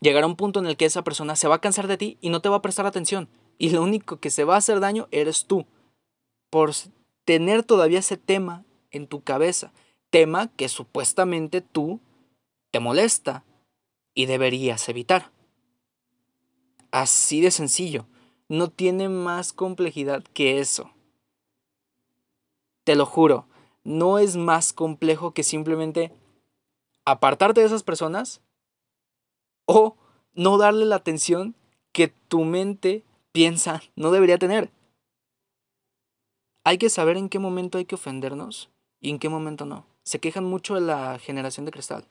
llegará 0.00 0.26
un 0.26 0.36
punto 0.36 0.60
en 0.60 0.66
el 0.66 0.76
que 0.76 0.84
esa 0.84 1.04
persona 1.04 1.36
se 1.36 1.48
va 1.48 1.56
a 1.56 1.60
cansar 1.60 1.86
de 1.86 1.96
ti 1.96 2.18
y 2.20 2.30
no 2.30 2.40
te 2.40 2.48
va 2.48 2.56
a 2.56 2.62
prestar 2.62 2.86
atención. 2.86 3.28
Y 3.58 3.70
lo 3.70 3.82
único 3.82 4.18
que 4.18 4.30
se 4.30 4.44
va 4.44 4.54
a 4.54 4.58
hacer 4.58 4.80
daño 4.80 5.08
eres 5.10 5.46
tú, 5.46 5.66
por 6.50 6.72
tener 7.24 7.62
todavía 7.62 7.98
ese 7.98 8.16
tema 8.16 8.64
en 8.90 9.06
tu 9.06 9.22
cabeza, 9.22 9.72
tema 10.10 10.48
que 10.56 10.68
supuestamente 10.68 11.60
tú 11.60 12.00
te 12.76 12.80
molesta 12.80 13.42
y 14.12 14.26
deberías 14.26 14.86
evitar. 14.90 15.32
Así 16.90 17.40
de 17.40 17.50
sencillo 17.50 18.06
no 18.50 18.68
tiene 18.68 19.08
más 19.08 19.54
complejidad 19.54 20.22
que 20.34 20.60
eso. 20.60 20.90
Te 22.84 22.94
lo 22.94 23.06
juro, 23.06 23.46
no 23.82 24.18
es 24.18 24.36
más 24.36 24.74
complejo 24.74 25.32
que 25.32 25.42
simplemente 25.42 26.12
apartarte 27.06 27.62
de 27.62 27.66
esas 27.66 27.82
personas 27.82 28.42
o 29.64 29.96
no 30.34 30.58
darle 30.58 30.84
la 30.84 30.96
atención 30.96 31.54
que 31.92 32.08
tu 32.08 32.44
mente 32.44 33.06
piensa 33.32 33.80
no 33.94 34.10
debería 34.10 34.36
tener. 34.36 34.70
Hay 36.62 36.76
que 36.76 36.90
saber 36.90 37.16
en 37.16 37.30
qué 37.30 37.38
momento 37.38 37.78
hay 37.78 37.86
que 37.86 37.94
ofendernos 37.94 38.68
y 39.00 39.08
en 39.08 39.18
qué 39.18 39.30
momento 39.30 39.64
no. 39.64 39.86
Se 40.02 40.18
quejan 40.18 40.44
mucho 40.44 40.74
de 40.74 40.82
la 40.82 41.18
generación 41.18 41.64
de 41.64 41.72
cristal, 41.72 42.06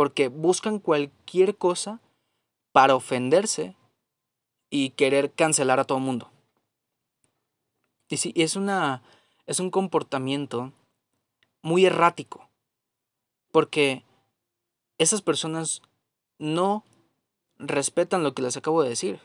porque 0.00 0.28
buscan 0.28 0.78
cualquier 0.78 1.58
cosa 1.58 2.00
para 2.72 2.94
ofenderse 2.94 3.76
y 4.70 4.92
querer 4.92 5.30
cancelar 5.30 5.78
a 5.78 5.84
todo 5.84 5.98
el 5.98 6.04
mundo. 6.04 6.30
Y 8.08 8.16
sí, 8.16 8.32
es, 8.34 8.56
una, 8.56 9.02
es 9.44 9.60
un 9.60 9.70
comportamiento 9.70 10.72
muy 11.60 11.84
errático, 11.84 12.48
porque 13.52 14.02
esas 14.96 15.20
personas 15.20 15.82
no 16.38 16.82
respetan 17.58 18.22
lo 18.22 18.32
que 18.32 18.40
les 18.40 18.56
acabo 18.56 18.82
de 18.82 18.88
decir. 18.88 19.20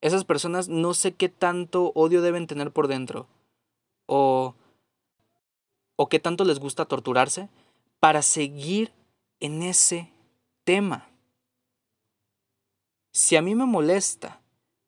Esas 0.00 0.24
personas 0.24 0.68
no 0.68 0.94
sé 0.94 1.14
qué 1.14 1.28
tanto 1.28 1.92
odio 1.94 2.22
deben 2.22 2.48
tener 2.48 2.72
por 2.72 2.88
dentro, 2.88 3.28
o, 4.06 4.56
o 5.94 6.08
qué 6.08 6.18
tanto 6.18 6.42
les 6.42 6.58
gusta 6.58 6.86
torturarse 6.86 7.48
para 8.00 8.22
seguir 8.22 8.92
en 9.38 9.62
ese 9.62 10.10
tema. 10.64 11.08
Si 13.12 13.36
a 13.36 13.42
mí 13.42 13.54
me 13.54 13.66
molesta 13.66 14.40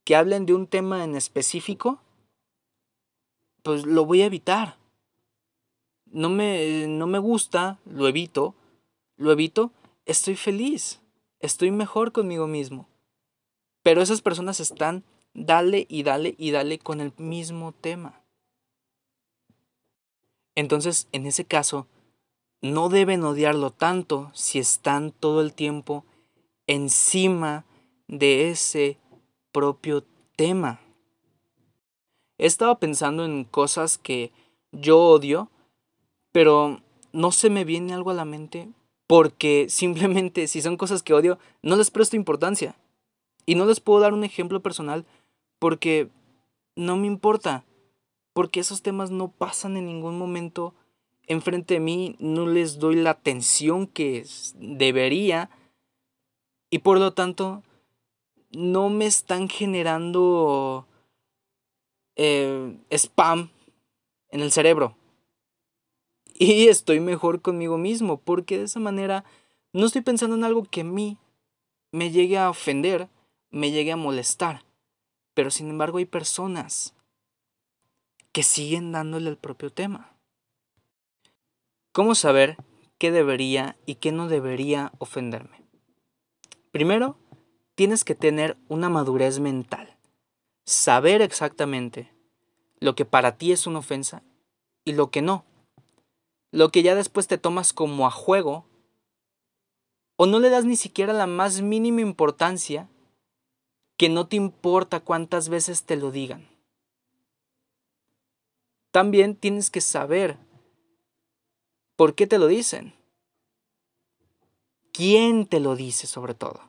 que 0.05 0.17
hablen 0.17 0.47
de 0.47 0.55
un 0.55 0.67
tema 0.67 1.05
en 1.05 1.15
específico, 1.15 2.01
pues 3.63 3.87
lo 3.87 4.05
voy 4.07 4.23
a 4.23 4.27
evitar. 4.27 4.79
No 6.07 6.29
me, 6.29 6.87
no 6.89 7.07
me 7.07 7.19
gusta, 7.19 7.79
lo 7.85 8.09
evito, 8.09 8.55
lo 9.17 9.33
evito, 9.33 9.73
estoy 10.05 10.37
feliz, 10.37 11.01
estoy 11.39 11.71
mejor 11.71 12.13
conmigo 12.13 12.47
mismo. 12.47 12.89
Pero 13.83 14.03
esas 14.03 14.23
personas 14.23 14.61
están 14.61 15.05
dale 15.35 15.87
y 15.89 16.03
dale 16.03 16.35
y 16.39 16.51
dale 16.51 16.79
con 16.79 17.01
el 17.01 17.13
mismo 17.17 17.73
tema. 17.73 18.21
Entonces, 20.55 21.09
en 21.13 21.27
ese 21.27 21.45
caso, 21.45 21.87
no 22.63 22.89
deben 22.89 23.25
odiarlo 23.25 23.71
tanto 23.71 24.31
si 24.35 24.61
están 24.61 25.11
todo 25.11 25.41
el 25.41 25.53
tiempo 25.53 26.05
encima 26.69 27.65
de 28.07 28.51
ese 28.51 28.99
propio 29.51 30.05
tema. 30.37 30.81
He 32.39 32.47
estado 32.47 32.79
pensando 32.79 33.25
en 33.25 33.45
cosas 33.45 33.99
que 33.99 34.33
yo 34.71 34.99
odio, 34.99 35.51
pero 36.31 36.81
no 37.13 37.33
se 37.33 37.51
me 37.51 37.65
viene 37.65 37.95
algo 37.95 38.11
a 38.11 38.15
la 38.15 38.25
mente 38.25 38.69
porque 39.09 39.67
simplemente 39.69 40.47
si 40.47 40.63
son 40.63 40.77
cosas 40.77 41.03
que 41.03 41.15
odio, 41.15 41.39
no 41.63 41.77
les 41.77 41.91
presto 41.91 42.17
importancia. 42.17 42.77
Y 43.45 43.57
no 43.57 43.67
les 43.67 43.81
puedo 43.81 43.99
dar 43.99 44.15
un 44.15 44.23
ejemplo 44.23 44.63
personal 44.63 45.05
porque 45.59 46.09
no 46.77 46.97
me 46.97 47.09
importa, 47.09 47.65
porque 48.33 48.61
esos 48.61 48.83
temas 48.83 49.11
no 49.11 49.33
pasan 49.33 49.77
en 49.77 49.87
ningún 49.87 50.17
momento 50.17 50.75
enfrente 51.33 51.75
de 51.75 51.81
mí, 51.81 52.17
no 52.19 52.47
les 52.47 52.79
doy 52.79 52.97
la 52.97 53.11
atención 53.11 53.87
que 53.87 54.25
debería 54.55 55.51
y 56.71 56.79
por 56.79 56.99
lo 56.99 57.13
tanto 57.13 57.63
no 58.51 58.89
me 58.89 59.07
están 59.07 59.49
generando 59.49 60.87
eh, 62.17 62.77
spam 62.91 63.51
en 64.31 64.41
el 64.41 64.53
cerebro. 64.53 64.97
Y 66.35 66.69
estoy 66.69 67.01
mejor 67.01 67.41
conmigo 67.43 67.79
mismo, 67.79 68.19
porque 68.19 68.59
de 68.59 68.65
esa 68.65 68.81
manera 68.81 69.25
no 69.73 69.87
estoy 69.87 70.03
pensando 70.03 70.37
en 70.37 70.45
algo 70.45 70.65
que 70.65 70.81
a 70.81 70.85
mí 70.85 71.19
me 71.93 72.11
llegue 72.11 72.39
a 72.39 72.51
ofender, 72.51 73.09
me 73.51 73.71
llegue 73.71 73.93
a 73.93 73.97
molestar. 73.97 74.65
Pero 75.35 75.51
sin 75.51 75.69
embargo 75.69 75.99
hay 75.99 76.05
personas 76.05 76.95
que 78.33 78.43
siguen 78.43 78.93
dándole 78.93 79.29
el 79.29 79.37
propio 79.37 79.71
tema. 79.71 80.12
¿Cómo 81.93 82.15
saber 82.15 82.57
qué 82.97 83.11
debería 83.11 83.77
y 83.85 83.97
qué 83.97 84.13
no 84.13 84.27
debería 84.27 84.93
ofenderme? 84.99 85.63
Primero, 86.71 87.19
tienes 87.75 88.03
que 88.03 88.15
tener 88.15 88.57
una 88.69 88.89
madurez 88.89 89.41
mental, 89.41 89.99
saber 90.65 91.21
exactamente 91.21 92.11
lo 92.81 92.95
que 92.95 93.05
para 93.05 93.37
ti 93.37 93.53
es 93.53 93.67
una 93.67 93.81
ofensa 93.81 94.23
y 94.87 94.95
lo 94.95 95.11
que 95.11 95.21
no. 95.21 95.45
Lo 96.51 96.71
que 96.71 96.83
ya 96.83 96.95
después 96.95 97.29
te 97.29 97.37
tomas 97.37 97.75
como 97.75 98.07
a 98.07 98.11
juego 98.11 98.65
o 100.17 100.25
no 100.25 100.41
le 100.41 100.49
das 100.49 100.65
ni 100.65 100.77
siquiera 100.77 101.13
la 101.13 101.27
más 101.27 101.61
mínima 101.61 102.01
importancia 102.01 102.89
que 103.99 104.09
no 104.09 104.29
te 104.29 104.37
importa 104.37 105.01
cuántas 105.01 105.51
veces 105.51 105.85
te 105.85 105.97
lo 105.97 106.11
digan. 106.11 106.49
También 108.93 109.37
tienes 109.37 109.71
que 109.71 109.83
saber 109.83 110.39
por 112.03 112.17
qué 112.17 112.27
te 112.27 112.41
lo 112.41 112.49
dicen. 112.49 112.97
¿Quién 114.93 115.47
te 115.47 115.61
lo 115.61 115.77
dice 115.77 116.09
sobre 116.09 116.35
todo? 116.35 116.61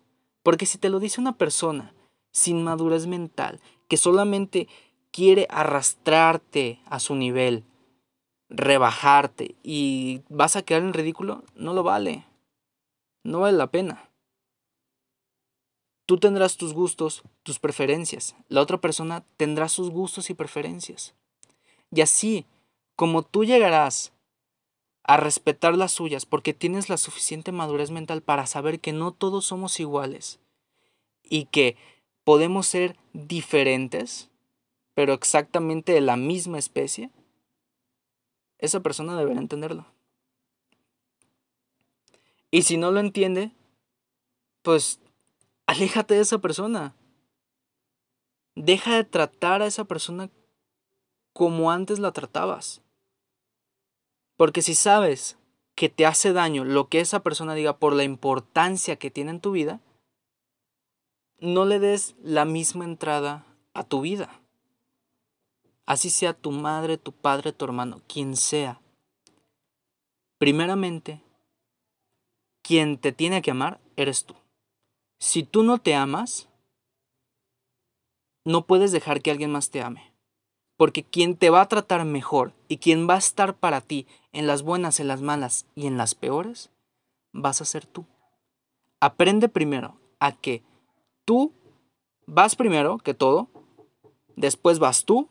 Porque 0.44 0.68
si 0.68 0.78
te 0.78 0.92
lo 0.92 1.00
dice 1.00 1.20
una 1.20 1.40
persona 1.40 1.96
sin 2.32 2.64
madurez 2.64 3.08
mental, 3.08 3.60
que 3.88 3.98
solamente 3.98 4.68
quiere 5.10 5.48
arrastrarte 5.50 6.80
a 6.86 7.00
su 7.00 7.16
nivel, 7.16 7.64
rebajarte 8.48 9.56
y 9.64 10.22
vas 10.30 10.56
a 10.56 10.62
quedar 10.62 10.84
en 10.84 10.94
ridículo, 10.94 11.44
no 11.56 11.74
lo 11.74 11.82
vale. 11.82 12.28
No 13.24 13.40
vale 13.40 13.58
la 13.58 13.72
pena. 13.72 14.12
Tú 16.06 16.20
tendrás 16.20 16.58
tus 16.58 16.76
gustos, 16.76 17.24
tus 17.42 17.58
preferencias. 17.58 18.36
La 18.50 18.62
otra 18.62 18.80
persona 18.80 19.26
tendrá 19.38 19.68
sus 19.68 19.90
gustos 19.90 20.30
y 20.30 20.36
preferencias. 20.36 21.16
Y 21.90 22.02
así, 22.02 22.46
como 22.96 23.24
tú 23.24 23.46
llegarás 23.46 24.13
a 25.04 25.18
respetar 25.18 25.76
las 25.76 25.92
suyas 25.92 26.26
porque 26.26 26.54
tienes 26.54 26.90
la 26.90 26.98
suficiente 26.98 27.52
madurez 27.52 27.92
mental 27.92 28.22
para 28.22 28.48
saber 28.48 28.80
que 28.80 28.94
no 28.94 29.12
todos 29.12 29.46
somos 29.46 29.80
iguales 29.80 30.40
y 31.24 31.46
que 31.46 31.76
podemos 32.24 32.68
ser 32.68 32.98
diferentes, 33.12 34.30
pero 34.94 35.14
exactamente 35.14 35.92
de 35.92 36.02
la 36.02 36.16
misma 36.16 36.58
especie, 36.58 37.12
esa 38.60 38.80
persona 38.80 39.18
deberá 39.18 39.40
entenderlo. 39.40 39.86
Y 42.50 42.62
si 42.62 42.78
no 42.78 42.92
lo 42.92 43.00
entiende, 43.00 43.52
pues 44.62 45.00
aléjate 45.66 46.14
de 46.14 46.22
esa 46.22 46.38
persona. 46.38 46.96
Deja 48.56 48.96
de 48.96 49.04
tratar 49.04 49.62
a 49.62 49.66
esa 49.66 49.84
persona 49.86 50.30
como 51.34 51.72
antes 51.72 52.00
la 52.00 52.12
tratabas. 52.12 52.82
Porque 54.44 54.62
si 54.62 54.76
sabes 54.76 55.38
que 55.74 55.88
te 55.88 56.06
hace 56.06 56.34
daño 56.34 56.66
lo 56.66 56.90
que 56.90 57.00
esa 57.00 57.22
persona 57.22 57.56
diga 57.56 57.78
por 57.78 57.94
la 57.94 58.04
importancia 58.04 58.98
que 58.98 59.10
tiene 59.10 59.32
en 59.32 59.40
tu 59.40 59.54
vida, 59.54 59.80
no 61.40 61.64
le 61.64 61.80
des 61.80 62.18
la 62.22 62.44
misma 62.44 62.84
entrada 62.84 63.46
a 63.74 63.86
tu 63.86 64.02
vida. 64.02 64.42
Así 65.86 66.10
sea 66.10 66.34
tu 66.34 66.52
madre, 66.52 66.98
tu 66.98 67.14
padre, 67.14 67.54
tu 67.54 67.64
hermano, 67.64 68.02
quien 68.10 68.36
sea. 68.36 68.82
Primeramente, 70.40 71.22
quien 72.62 72.98
te 72.98 73.14
tiene 73.14 73.42
que 73.42 73.52
amar 73.52 73.80
eres 73.96 74.26
tú. 74.26 74.36
Si 75.22 75.44
tú 75.44 75.64
no 75.64 75.78
te 75.78 75.96
amas, 75.96 76.50
no 78.44 78.68
puedes 78.68 78.92
dejar 78.92 79.22
que 79.22 79.32
alguien 79.32 79.54
más 79.54 79.70
te 79.70 79.82
ame. 79.82 80.13
Porque 80.84 81.06
quien 81.06 81.38
te 81.38 81.50
va 81.50 81.62
a 81.62 81.70
tratar 81.70 82.04
mejor 82.04 82.52
y 82.68 82.76
quien 82.76 83.08
va 83.10 83.14
a 83.14 83.20
estar 83.20 83.56
para 83.56 83.80
ti 83.80 84.06
en 84.34 84.48
las 84.48 84.64
buenas, 84.64 85.00
en 85.00 85.08
las 85.08 85.22
malas 85.22 85.66
y 85.76 85.88
en 85.88 85.96
las 85.96 86.14
peores, 86.14 86.72
vas 87.32 87.62
a 87.62 87.64
ser 87.64 87.86
tú. 87.86 88.06
Aprende 89.00 89.48
primero 89.48 89.96
a 90.20 90.34
que 90.34 90.62
tú 91.24 91.54
vas 92.26 92.58
primero 92.58 92.98
que 92.98 93.14
todo, 93.14 93.48
después 94.36 94.80
vas 94.80 95.06
tú, 95.06 95.30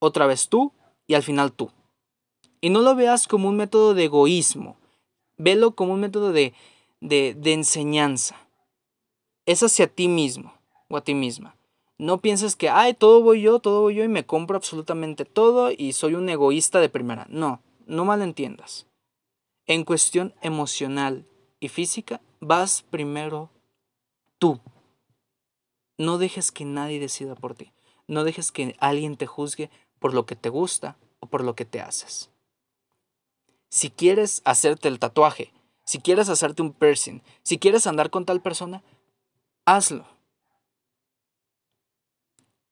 otra 0.00 0.26
vez 0.26 0.48
tú 0.48 0.72
y 1.06 1.14
al 1.14 1.22
final 1.22 1.52
tú. 1.52 1.70
Y 2.60 2.70
no 2.70 2.80
lo 2.80 2.96
veas 2.96 3.28
como 3.28 3.48
un 3.48 3.56
método 3.56 3.94
de 3.94 4.06
egoísmo, 4.06 4.76
velo 5.36 5.76
como 5.76 5.92
un 5.92 6.00
método 6.00 6.32
de, 6.32 6.52
de, 7.00 7.36
de 7.38 7.52
enseñanza. 7.52 8.34
Es 9.46 9.62
hacia 9.62 9.86
ti 9.86 10.08
mismo 10.08 10.52
o 10.88 10.96
a 10.96 11.04
ti 11.04 11.14
misma. 11.14 11.54
No 12.00 12.22
pienses 12.22 12.56
que, 12.56 12.70
ay, 12.70 12.94
todo 12.94 13.20
voy 13.20 13.42
yo, 13.42 13.58
todo 13.58 13.82
voy 13.82 13.96
yo 13.96 14.04
y 14.04 14.08
me 14.08 14.24
compro 14.24 14.56
absolutamente 14.56 15.26
todo 15.26 15.70
y 15.70 15.92
soy 15.92 16.14
un 16.14 16.30
egoísta 16.30 16.80
de 16.80 16.88
primera. 16.88 17.26
No, 17.28 17.60
no 17.86 18.06
malentiendas. 18.06 18.86
En 19.66 19.84
cuestión 19.84 20.32
emocional 20.40 21.26
y 21.60 21.68
física, 21.68 22.22
vas 22.40 22.80
primero 22.88 23.50
tú. 24.38 24.60
No 25.98 26.16
dejes 26.16 26.50
que 26.50 26.64
nadie 26.64 27.00
decida 27.00 27.34
por 27.34 27.54
ti. 27.54 27.70
No 28.06 28.24
dejes 28.24 28.50
que 28.50 28.76
alguien 28.80 29.18
te 29.18 29.26
juzgue 29.26 29.68
por 29.98 30.14
lo 30.14 30.24
que 30.24 30.36
te 30.36 30.48
gusta 30.48 30.96
o 31.18 31.26
por 31.26 31.44
lo 31.44 31.54
que 31.54 31.66
te 31.66 31.82
haces. 31.82 32.30
Si 33.68 33.90
quieres 33.90 34.40
hacerte 34.46 34.88
el 34.88 35.00
tatuaje, 35.00 35.52
si 35.84 35.98
quieres 35.98 36.30
hacerte 36.30 36.62
un 36.62 36.72
piercing, 36.72 37.20
si 37.42 37.58
quieres 37.58 37.86
andar 37.86 38.08
con 38.08 38.24
tal 38.24 38.40
persona, 38.40 38.82
hazlo 39.66 40.06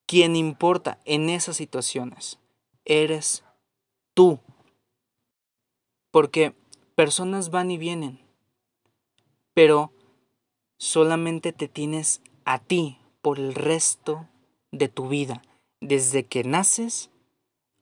quien 0.08 0.36
importa 0.36 0.98
en 1.04 1.28
esas 1.28 1.58
situaciones 1.58 2.38
eres 2.86 3.44
tú. 4.14 4.40
Porque 6.10 6.54
personas 6.94 7.50
van 7.50 7.70
y 7.70 7.76
vienen, 7.76 8.18
pero 9.52 9.92
solamente 10.78 11.52
te 11.52 11.68
tienes 11.68 12.22
a 12.46 12.58
ti 12.58 12.98
por 13.20 13.38
el 13.38 13.54
resto 13.54 14.26
de 14.72 14.88
tu 14.88 15.08
vida, 15.08 15.42
desde 15.82 16.24
que 16.24 16.42
naces 16.42 17.10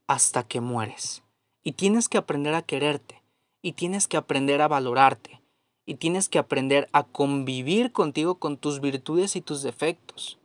hasta 0.08 0.42
que 0.42 0.60
mueres. 0.60 1.22
Y 1.62 1.72
tienes 1.72 2.08
que 2.08 2.18
aprender 2.18 2.54
a 2.54 2.62
quererte, 2.62 3.22
y 3.62 3.72
tienes 3.72 4.08
que 4.08 4.16
aprender 4.16 4.62
a 4.62 4.68
valorarte, 4.68 5.42
y 5.84 5.94
tienes 5.94 6.28
que 6.28 6.40
aprender 6.40 6.88
a 6.90 7.04
convivir 7.04 7.92
contigo 7.92 8.40
con 8.40 8.56
tus 8.56 8.80
virtudes 8.80 9.36
y 9.36 9.40
tus 9.40 9.62
defectos 9.62 10.40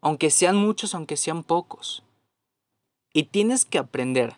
aunque 0.00 0.30
sean 0.30 0.56
muchos, 0.56 0.94
aunque 0.94 1.16
sean 1.16 1.42
pocos. 1.42 2.02
Y 3.12 3.24
tienes 3.24 3.64
que 3.64 3.78
aprender 3.78 4.36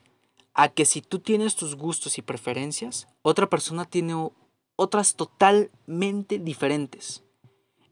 a 0.54 0.68
que 0.68 0.84
si 0.84 1.02
tú 1.02 1.18
tienes 1.18 1.56
tus 1.56 1.76
gustos 1.76 2.18
y 2.18 2.22
preferencias, 2.22 3.08
otra 3.22 3.48
persona 3.48 3.84
tiene 3.84 4.30
otras 4.76 5.14
totalmente 5.14 6.38
diferentes. 6.38 7.22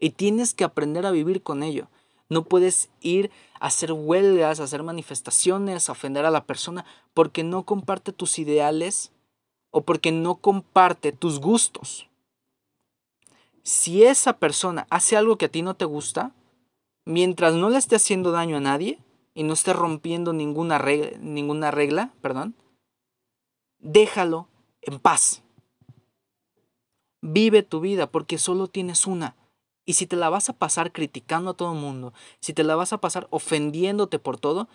Y 0.00 0.10
tienes 0.10 0.54
que 0.54 0.64
aprender 0.64 1.06
a 1.06 1.10
vivir 1.10 1.42
con 1.42 1.62
ello. 1.62 1.88
No 2.30 2.44
puedes 2.44 2.90
ir 3.00 3.30
a 3.58 3.66
hacer 3.66 3.92
huelgas, 3.92 4.60
a 4.60 4.64
hacer 4.64 4.82
manifestaciones, 4.82 5.88
a 5.88 5.92
ofender 5.92 6.24
a 6.24 6.30
la 6.30 6.44
persona 6.44 6.84
porque 7.14 7.42
no 7.42 7.64
comparte 7.64 8.12
tus 8.12 8.38
ideales 8.38 9.12
o 9.70 9.82
porque 9.82 10.12
no 10.12 10.36
comparte 10.36 11.12
tus 11.12 11.40
gustos. 11.40 12.08
Si 13.62 14.04
esa 14.04 14.38
persona 14.38 14.86
hace 14.88 15.16
algo 15.16 15.36
que 15.36 15.46
a 15.46 15.50
ti 15.50 15.62
no 15.62 15.74
te 15.74 15.84
gusta, 15.84 16.32
mientras 17.08 17.54
no 17.54 17.70
le 17.70 17.78
esté 17.78 17.96
haciendo 17.96 18.32
daño 18.32 18.58
a 18.58 18.60
nadie 18.60 18.98
y 19.32 19.42
no 19.42 19.54
esté 19.54 19.72
rompiendo 19.72 20.34
ninguna 20.34 20.76
regla, 20.76 21.16
ninguna 21.20 21.70
regla, 21.70 22.12
perdón, 22.20 22.54
déjalo 23.78 24.46
en 24.82 24.98
paz. 25.00 25.42
Vive 27.22 27.62
tu 27.62 27.80
vida 27.80 28.10
porque 28.10 28.36
solo 28.36 28.68
tienes 28.68 29.06
una. 29.06 29.36
Y 29.86 29.94
si 29.94 30.06
te 30.06 30.16
la 30.16 30.28
vas 30.28 30.50
a 30.50 30.52
pasar 30.52 30.92
criticando 30.92 31.52
a 31.52 31.54
todo 31.54 31.72
el 31.72 31.78
mundo, 31.78 32.12
si 32.40 32.52
te 32.52 32.62
la 32.62 32.76
vas 32.76 32.92
a 32.92 32.98
pasar 32.98 33.26
ofendiéndote 33.30 34.18
por 34.18 34.38
todo, 34.38 34.68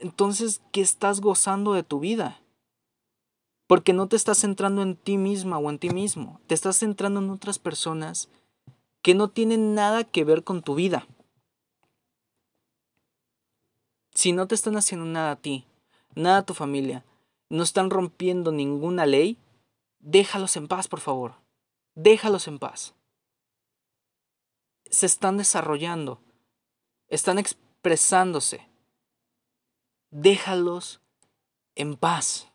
entonces, 0.00 0.60
¿qué 0.72 0.82
estás 0.82 1.22
gozando 1.22 1.72
de 1.72 1.82
tu 1.82 2.00
vida? 2.00 2.42
Porque 3.66 3.94
no 3.94 4.08
te 4.08 4.16
estás 4.16 4.38
centrando 4.38 4.82
en 4.82 4.94
ti 4.94 5.16
misma 5.16 5.56
o 5.56 5.70
en 5.70 5.78
ti 5.78 5.88
mismo, 5.88 6.38
te 6.46 6.54
estás 6.54 6.76
centrando 6.76 7.20
en 7.20 7.30
otras 7.30 7.58
personas 7.58 8.28
que 9.00 9.14
no 9.14 9.28
tienen 9.28 9.74
nada 9.74 10.04
que 10.04 10.24
ver 10.24 10.44
con 10.44 10.60
tu 10.60 10.74
vida. 10.74 11.06
Si 14.14 14.32
no 14.32 14.46
te 14.46 14.54
están 14.54 14.76
haciendo 14.76 15.06
nada 15.06 15.32
a 15.32 15.36
ti, 15.36 15.66
nada 16.14 16.38
a 16.38 16.46
tu 16.46 16.54
familia, 16.54 17.04
no 17.48 17.62
están 17.62 17.90
rompiendo 17.90 18.52
ninguna 18.52 19.06
ley, 19.06 19.38
déjalos 20.00 20.56
en 20.56 20.68
paz, 20.68 20.88
por 20.88 21.00
favor. 21.00 21.34
Déjalos 21.94 22.48
en 22.48 22.58
paz. 22.58 22.94
Se 24.90 25.06
están 25.06 25.36
desarrollando, 25.38 26.20
están 27.08 27.38
expresándose. 27.38 28.68
Déjalos 30.10 31.00
en 31.74 31.96
paz. 31.96 32.48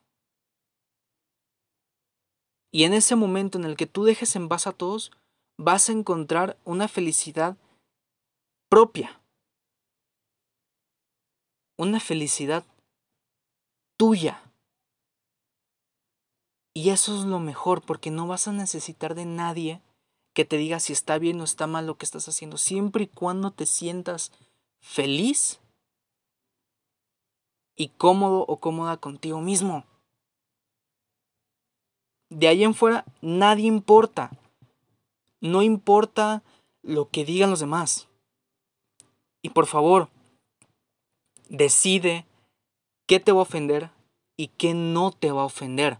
Y 2.72 2.84
en 2.84 2.94
ese 2.94 3.16
momento 3.16 3.58
en 3.58 3.66
el 3.66 3.76
que 3.76 3.88
tú 3.88 4.04
dejes 4.04 4.36
en 4.36 4.50
paz 4.50 4.68
a 4.68 4.72
todos, 4.72 5.12
vas 5.58 5.90
a 5.90 5.94
encontrar 5.94 6.60
una 6.64 6.88
felicidad 6.88 7.58
propia 8.70 9.20
una 11.78 12.00
felicidad 12.00 12.66
tuya. 13.98 14.42
Y 16.74 16.90
eso 16.90 17.18
es 17.18 17.26
lo 17.26 17.40
mejor, 17.40 17.82
porque 17.82 18.12
no 18.12 18.28
vas 18.28 18.48
a 18.48 18.52
necesitar 18.52 19.16
de 19.16 19.26
nadie 19.26 19.82
que 20.34 20.46
te 20.46 20.58
diga 20.58 20.80
si 20.80 20.94
está 20.94 21.18
bien 21.18 21.42
o 21.42 21.44
está 21.44 21.66
mal 21.66 21.88
lo 21.88 21.98
que 21.98 22.06
estás 22.06 22.28
haciendo, 22.28 22.58
siempre 22.58 23.06
y 23.06 23.08
cuando 23.08 23.50
te 23.52 23.66
sientas 23.66 24.32
feliz 24.80 25.60
y 27.76 27.90
cómodo 27.90 28.46
o 28.48 28.58
cómoda 28.58 28.98
contigo 28.98 29.42
mismo. 29.42 29.86
De 32.30 32.48
ahí 32.48 32.64
en 32.64 32.76
fuera, 32.76 33.06
nadie 33.22 33.66
importa. 33.66 34.32
No 35.40 35.64
importa 35.64 36.44
lo 36.82 37.10
que 37.10 37.26
digan 37.26 37.50
los 37.50 37.60
demás. 37.60 38.08
Y 39.42 39.50
por 39.50 39.66
favor, 39.66 40.10
decide 41.50 42.26
qué 43.06 43.20
te 43.20 43.32
va 43.32 43.40
a 43.40 43.44
ofender 43.44 43.92
y 44.36 44.48
qué 44.50 44.74
no 44.74 45.12
te 45.12 45.32
va 45.32 45.42
a 45.42 45.46
ofender. 45.46 46.00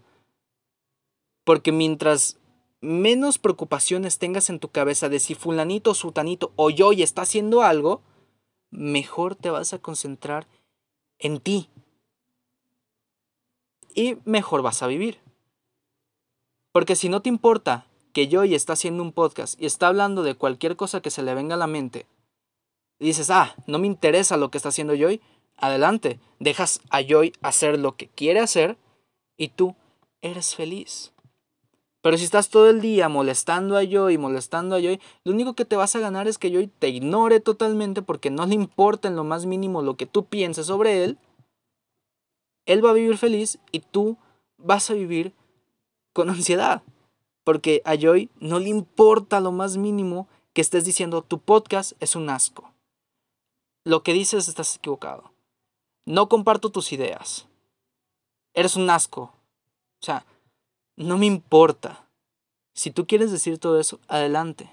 Porque 1.44 1.72
mientras 1.72 2.38
menos 2.80 3.38
preocupaciones 3.38 4.18
tengas 4.18 4.50
en 4.50 4.60
tu 4.60 4.68
cabeza 4.68 5.08
de 5.08 5.18
si 5.18 5.34
fulanito, 5.34 5.94
sutanito 5.94 6.52
o 6.56 6.70
yo 6.70 6.92
y 6.92 7.02
está 7.02 7.22
haciendo 7.22 7.62
algo, 7.62 8.02
mejor 8.70 9.34
te 9.34 9.50
vas 9.50 9.72
a 9.72 9.78
concentrar 9.78 10.46
en 11.18 11.40
ti. 11.40 11.68
Y 13.94 14.18
mejor 14.24 14.62
vas 14.62 14.82
a 14.82 14.86
vivir. 14.86 15.18
Porque 16.72 16.94
si 16.94 17.08
no 17.08 17.22
te 17.22 17.28
importa 17.28 17.86
que 18.12 18.28
Joy 18.28 18.54
está 18.54 18.74
haciendo 18.74 19.02
un 19.02 19.12
podcast 19.12 19.60
y 19.60 19.66
está 19.66 19.88
hablando 19.88 20.22
de 20.22 20.34
cualquier 20.34 20.76
cosa 20.76 21.00
que 21.00 21.10
se 21.10 21.22
le 21.22 21.34
venga 21.34 21.54
a 21.54 21.58
la 21.58 21.66
mente, 21.66 22.06
y 23.00 23.06
dices, 23.06 23.30
ah, 23.30 23.54
no 23.66 23.78
me 23.78 23.86
interesa 23.86 24.36
lo 24.36 24.50
que 24.50 24.58
está 24.58 24.70
haciendo 24.70 24.94
Joy, 24.94 25.20
adelante, 25.58 26.18
dejas 26.38 26.80
a 26.90 27.02
Joy 27.02 27.32
hacer 27.42 27.78
lo 27.78 27.96
que 27.96 28.08
quiere 28.08 28.40
hacer 28.40 28.76
y 29.36 29.48
tú 29.48 29.74
eres 30.22 30.54
feliz. 30.54 31.12
Pero 32.00 32.16
si 32.16 32.24
estás 32.24 32.48
todo 32.48 32.70
el 32.70 32.80
día 32.80 33.08
molestando 33.08 33.76
a 33.76 33.84
Joy 33.84 34.18
molestando 34.18 34.76
a 34.76 34.80
Joy, 34.80 35.00
lo 35.24 35.32
único 35.32 35.54
que 35.54 35.64
te 35.64 35.76
vas 35.76 35.96
a 35.96 36.00
ganar 36.00 36.28
es 36.28 36.38
que 36.38 36.50
Joy 36.50 36.68
te 36.68 36.88
ignore 36.88 37.40
totalmente 37.40 38.02
porque 38.02 38.30
no 38.30 38.46
le 38.46 38.54
importa 38.54 39.08
en 39.08 39.16
lo 39.16 39.24
más 39.24 39.46
mínimo 39.46 39.82
lo 39.82 39.96
que 39.96 40.06
tú 40.06 40.24
pienses 40.24 40.66
sobre 40.66 41.04
él. 41.04 41.18
Él 42.66 42.84
va 42.84 42.90
a 42.90 42.94
vivir 42.94 43.16
feliz 43.18 43.58
y 43.72 43.80
tú 43.80 44.16
vas 44.58 44.90
a 44.90 44.94
vivir 44.94 45.32
con 46.12 46.30
ansiedad. 46.30 46.82
Porque 47.44 47.82
a 47.84 47.94
Joy 47.96 48.30
no 48.40 48.58
le 48.58 48.68
importa 48.68 49.40
lo 49.40 49.52
más 49.52 49.76
mínimo 49.76 50.28
que 50.52 50.60
estés 50.60 50.84
diciendo 50.84 51.22
tu 51.22 51.40
podcast 51.40 51.92
es 52.00 52.14
un 52.14 52.30
asco. 52.30 52.72
Lo 53.84 54.02
que 54.02 54.12
dices 54.12 54.48
estás 54.48 54.76
equivocado. 54.76 55.32
No 56.08 56.30
comparto 56.30 56.70
tus 56.70 56.90
ideas. 56.94 57.46
Eres 58.54 58.76
un 58.76 58.88
asco. 58.88 59.30
O 60.00 60.06
sea, 60.06 60.24
no 60.96 61.18
me 61.18 61.26
importa. 61.26 62.08
Si 62.72 62.90
tú 62.90 63.06
quieres 63.06 63.30
decir 63.30 63.58
todo 63.58 63.78
eso, 63.78 64.00
adelante. 64.08 64.72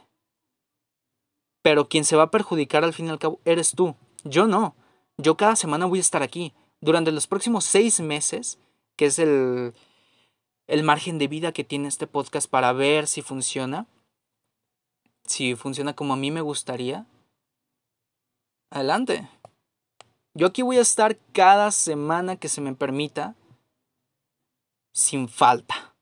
Pero 1.61 1.89
quien 1.89 2.05
se 2.05 2.15
va 2.15 2.23
a 2.23 2.31
perjudicar 2.31 2.85
al 2.85 2.93
fin 2.93 3.07
y 3.07 3.09
al 3.09 3.19
cabo 3.19 3.41
eres 3.43 3.73
tú. 3.75 3.97
Yo 4.23 4.47
no. 4.47 4.75
Yo 5.17 5.35
cada 5.35 5.57
semana 5.57 5.87
voy 5.87 5.99
a 5.99 6.01
estar 6.01 6.23
aquí. 6.23 6.53
Durante 6.79 7.11
los 7.11 7.27
próximos 7.27 7.65
seis 7.65 7.99
meses, 7.99 8.57
que 8.95 9.07
es 9.07 9.19
el, 9.19 9.73
el 10.67 10.83
margen 10.83 11.17
de 11.17 11.27
vida 11.27 11.51
que 11.51 11.65
tiene 11.65 11.89
este 11.89 12.07
podcast 12.07 12.49
para 12.49 12.71
ver 12.71 13.07
si 13.07 13.21
funciona. 13.21 13.87
Si 15.25 15.55
funciona 15.55 15.97
como 15.97 16.13
a 16.13 16.17
mí 16.17 16.31
me 16.31 16.39
gustaría. 16.39 17.05
Adelante. 18.69 19.27
Yo 20.35 20.47
aquí 20.47 20.61
voy 20.61 20.77
a 20.77 20.81
estar 20.81 21.17
cada 21.31 21.71
semana 21.71 22.35
que 22.35 22.49
se 22.49 22.59
me 22.59 22.75
permita. 22.75 23.35
Sin 24.93 25.27
falta. 25.29 25.95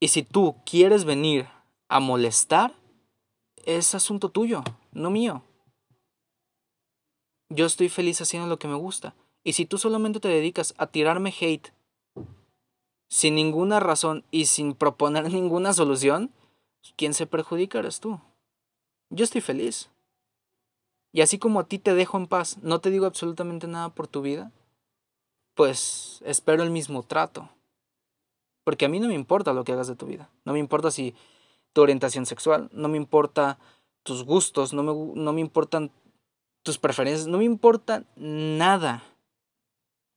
Y 0.00 0.08
si 0.08 0.22
tú 0.22 0.56
quieres 0.64 1.04
venir 1.04 1.48
a 1.88 2.00
molestar, 2.00 2.74
es 3.64 3.94
asunto 3.94 4.30
tuyo, 4.30 4.62
no 4.92 5.10
mío. 5.10 5.42
Yo 7.50 7.66
estoy 7.66 7.88
feliz 7.88 8.20
haciendo 8.20 8.48
lo 8.48 8.58
que 8.58 8.68
me 8.68 8.74
gusta. 8.74 9.14
Y 9.44 9.54
si 9.54 9.66
tú 9.66 9.78
solamente 9.78 10.20
te 10.20 10.28
dedicas 10.28 10.74
a 10.78 10.86
tirarme 10.86 11.34
hate 11.40 11.72
sin 13.10 13.34
ninguna 13.34 13.80
razón 13.80 14.24
y 14.30 14.46
sin 14.46 14.74
proponer 14.74 15.24
ninguna 15.32 15.72
solución, 15.72 16.32
quien 16.96 17.14
se 17.14 17.26
perjudica 17.26 17.78
eres 17.78 18.00
tú. 18.00 18.20
Yo 19.10 19.24
estoy 19.24 19.40
feliz. 19.40 19.90
Y 21.12 21.22
así 21.22 21.38
como 21.38 21.60
a 21.60 21.64
ti 21.64 21.78
te 21.78 21.94
dejo 21.94 22.18
en 22.18 22.26
paz, 22.26 22.58
no 22.62 22.80
te 22.80 22.90
digo 22.90 23.06
absolutamente 23.06 23.66
nada 23.66 23.88
por 23.90 24.08
tu 24.08 24.22
vida, 24.22 24.52
pues 25.54 26.20
espero 26.24 26.62
el 26.62 26.70
mismo 26.70 27.02
trato. 27.02 27.48
Porque 28.64 28.84
a 28.84 28.88
mí 28.88 29.00
no 29.00 29.08
me 29.08 29.14
importa 29.14 29.52
lo 29.52 29.64
que 29.64 29.72
hagas 29.72 29.88
de 29.88 29.96
tu 29.96 30.06
vida. 30.06 30.30
No 30.44 30.52
me 30.52 30.58
importa 30.58 30.90
si 30.90 31.14
tu 31.72 31.82
orientación 31.82 32.26
sexual, 32.26 32.68
no 32.72 32.88
me 32.88 32.96
importa 32.96 33.58
tus 34.02 34.24
gustos, 34.24 34.72
no 34.72 34.82
me, 34.82 34.92
no 35.20 35.32
me 35.32 35.40
importan 35.40 35.90
tus 36.62 36.78
preferencias, 36.78 37.26
no 37.26 37.38
me 37.38 37.44
importa 37.44 38.04
nada. 38.16 39.02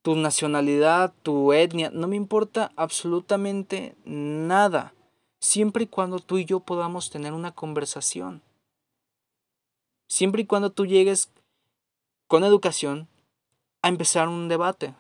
Tu 0.02 0.16
nacionalidad, 0.16 1.14
tu 1.24 1.54
etnia, 1.54 1.92
no 1.92 2.08
me 2.08 2.18
importa 2.18 2.72
absolutamente 2.76 3.96
nada. 4.04 4.94
Siempre 5.40 5.86
y 5.86 5.88
cuando 5.88 6.20
tú 6.20 6.38
y 6.38 6.46
yo 6.46 6.60
podamos 6.60 7.10
tener 7.10 7.34
una 7.34 7.52
conversación. 7.52 8.42
Siempre 10.12 10.42
y 10.42 10.46
cuando 10.46 10.74
tú 10.74 10.86
llegues 10.86 11.32
con 12.28 12.44
educación 12.44 13.08
a 13.82 13.88
empezar 13.88 14.28
un 14.28 14.50
debate, 14.50 14.94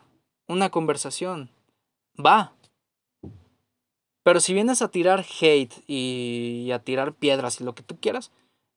una 0.48 0.70
conversación. 0.70 1.50
Va, 2.18 2.54
pero 4.24 4.40
si 4.40 4.54
vienes 4.54 4.82
a 4.82 4.88
tirar 4.88 5.26
hate 5.42 5.84
y 5.86 6.72
a 6.72 6.80
tirar 6.80 7.14
piedras 7.14 7.60
y 7.60 7.66
lo 7.66 7.76
que 7.76 7.84
tú 7.84 8.00
quieras, 8.00 8.32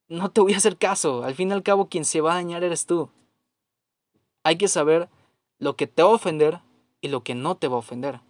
no 0.09 0.29
te 0.33 0.40
voy 0.40 0.55
a 0.55 0.57
hacer 0.57 0.77
caso. 0.77 1.23
Al 1.23 1.37
fin 1.37 1.51
y 1.51 1.53
al 1.53 1.62
cabo, 1.62 1.88
quien 1.88 2.05
se 2.05 2.20
va 2.20 2.33
a 2.33 2.35
dañar 2.35 2.64
eres 2.64 2.85
tú. 2.85 3.11
Hay 4.42 4.59
que 4.59 4.66
saber 4.66 5.09
lo 5.61 5.77
que 5.77 5.87
te 5.87 6.03
va 6.03 6.09
a 6.09 6.14
ofender 6.14 6.62
y 7.01 7.11
lo 7.11 7.23
que 7.23 7.37
no 7.37 7.57
te 7.57 7.68
va 7.68 7.77
a 7.77 7.79
ofender. 7.79 8.20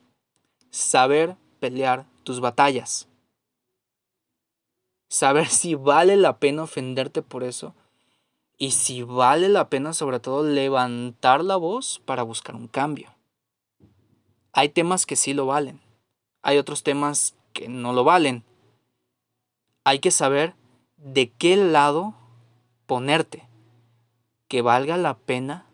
Saber 0.69 1.37
pelear 1.59 2.05
tus 2.23 2.41
batallas. 2.41 3.09
Saber 5.09 5.49
si 5.49 5.75
vale 5.75 6.17
la 6.17 6.39
pena 6.39 6.65
ofenderte 6.65 7.23
por 7.23 7.45
eso. 7.45 7.75
Y 8.57 8.71
si 8.71 9.03
vale 9.03 9.49
la 9.49 9.69
pena 9.69 9.93
sobre 9.93 10.21
todo 10.21 10.45
levantar 10.45 11.45
la 11.45 11.57
voz 11.57 12.01
para 12.05 12.23
buscar 12.23 12.55
un 12.55 12.69
cambio. 12.69 13.15
Hay 14.53 14.69
temas 14.69 15.07
que 15.07 15.17
sí 15.17 15.35
lo 15.35 15.47
valen 15.47 15.85
hay 16.45 16.59
otros 16.59 16.83
temas 16.83 17.35
que 17.55 17.69
no 17.69 17.95
lo 17.95 18.05
valen. 18.05 18.45
Hay 19.83 19.99
que 19.99 20.11
saber 20.11 20.55
de 20.99 21.31
qué 21.31 21.57
lado 21.57 22.15
ponerte, 22.87 23.49
que 24.47 24.61
valga 24.61 24.99
la 24.99 25.17
pena 25.17 25.67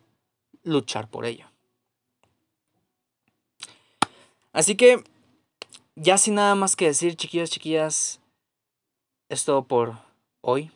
luchar 0.62 1.10
por 1.10 1.26
ello. 1.26 1.46
Así 4.52 4.76
que, 4.76 5.02
ya 5.96 6.18
sin 6.18 6.36
nada 6.36 6.54
más 6.54 6.76
que 6.76 6.86
decir, 6.86 7.16
chiquillos, 7.16 7.50
chiquillas, 7.50 8.20
es 9.28 9.44
todo 9.44 9.64
por 9.64 9.98
hoy. 10.40 10.70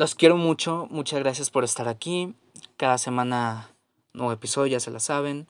Los 0.00 0.14
quiero 0.14 0.38
mucho, 0.38 0.88
muchas 0.90 1.20
gracias 1.20 1.50
por 1.50 1.62
estar 1.62 1.86
aquí. 1.86 2.34
Cada 2.78 2.96
semana 2.96 3.68
nuevo 4.14 4.32
episodio, 4.32 4.72
ya 4.72 4.80
se 4.80 4.90
la 4.90 4.98
saben. 4.98 5.46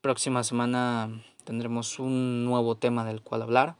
Próxima 0.00 0.44
semana 0.44 1.10
tendremos 1.42 1.98
un 1.98 2.44
nuevo 2.44 2.76
tema 2.76 3.04
del 3.04 3.22
cual 3.22 3.42
hablar. 3.42 3.74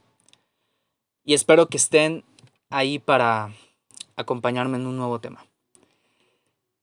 Y 1.24 1.34
espero 1.34 1.68
que 1.68 1.76
estén 1.76 2.24
ahí 2.68 2.98
para 2.98 3.52
acompañarme 4.16 4.76
en 4.76 4.88
un 4.88 4.96
nuevo 4.96 5.20
tema. 5.20 5.46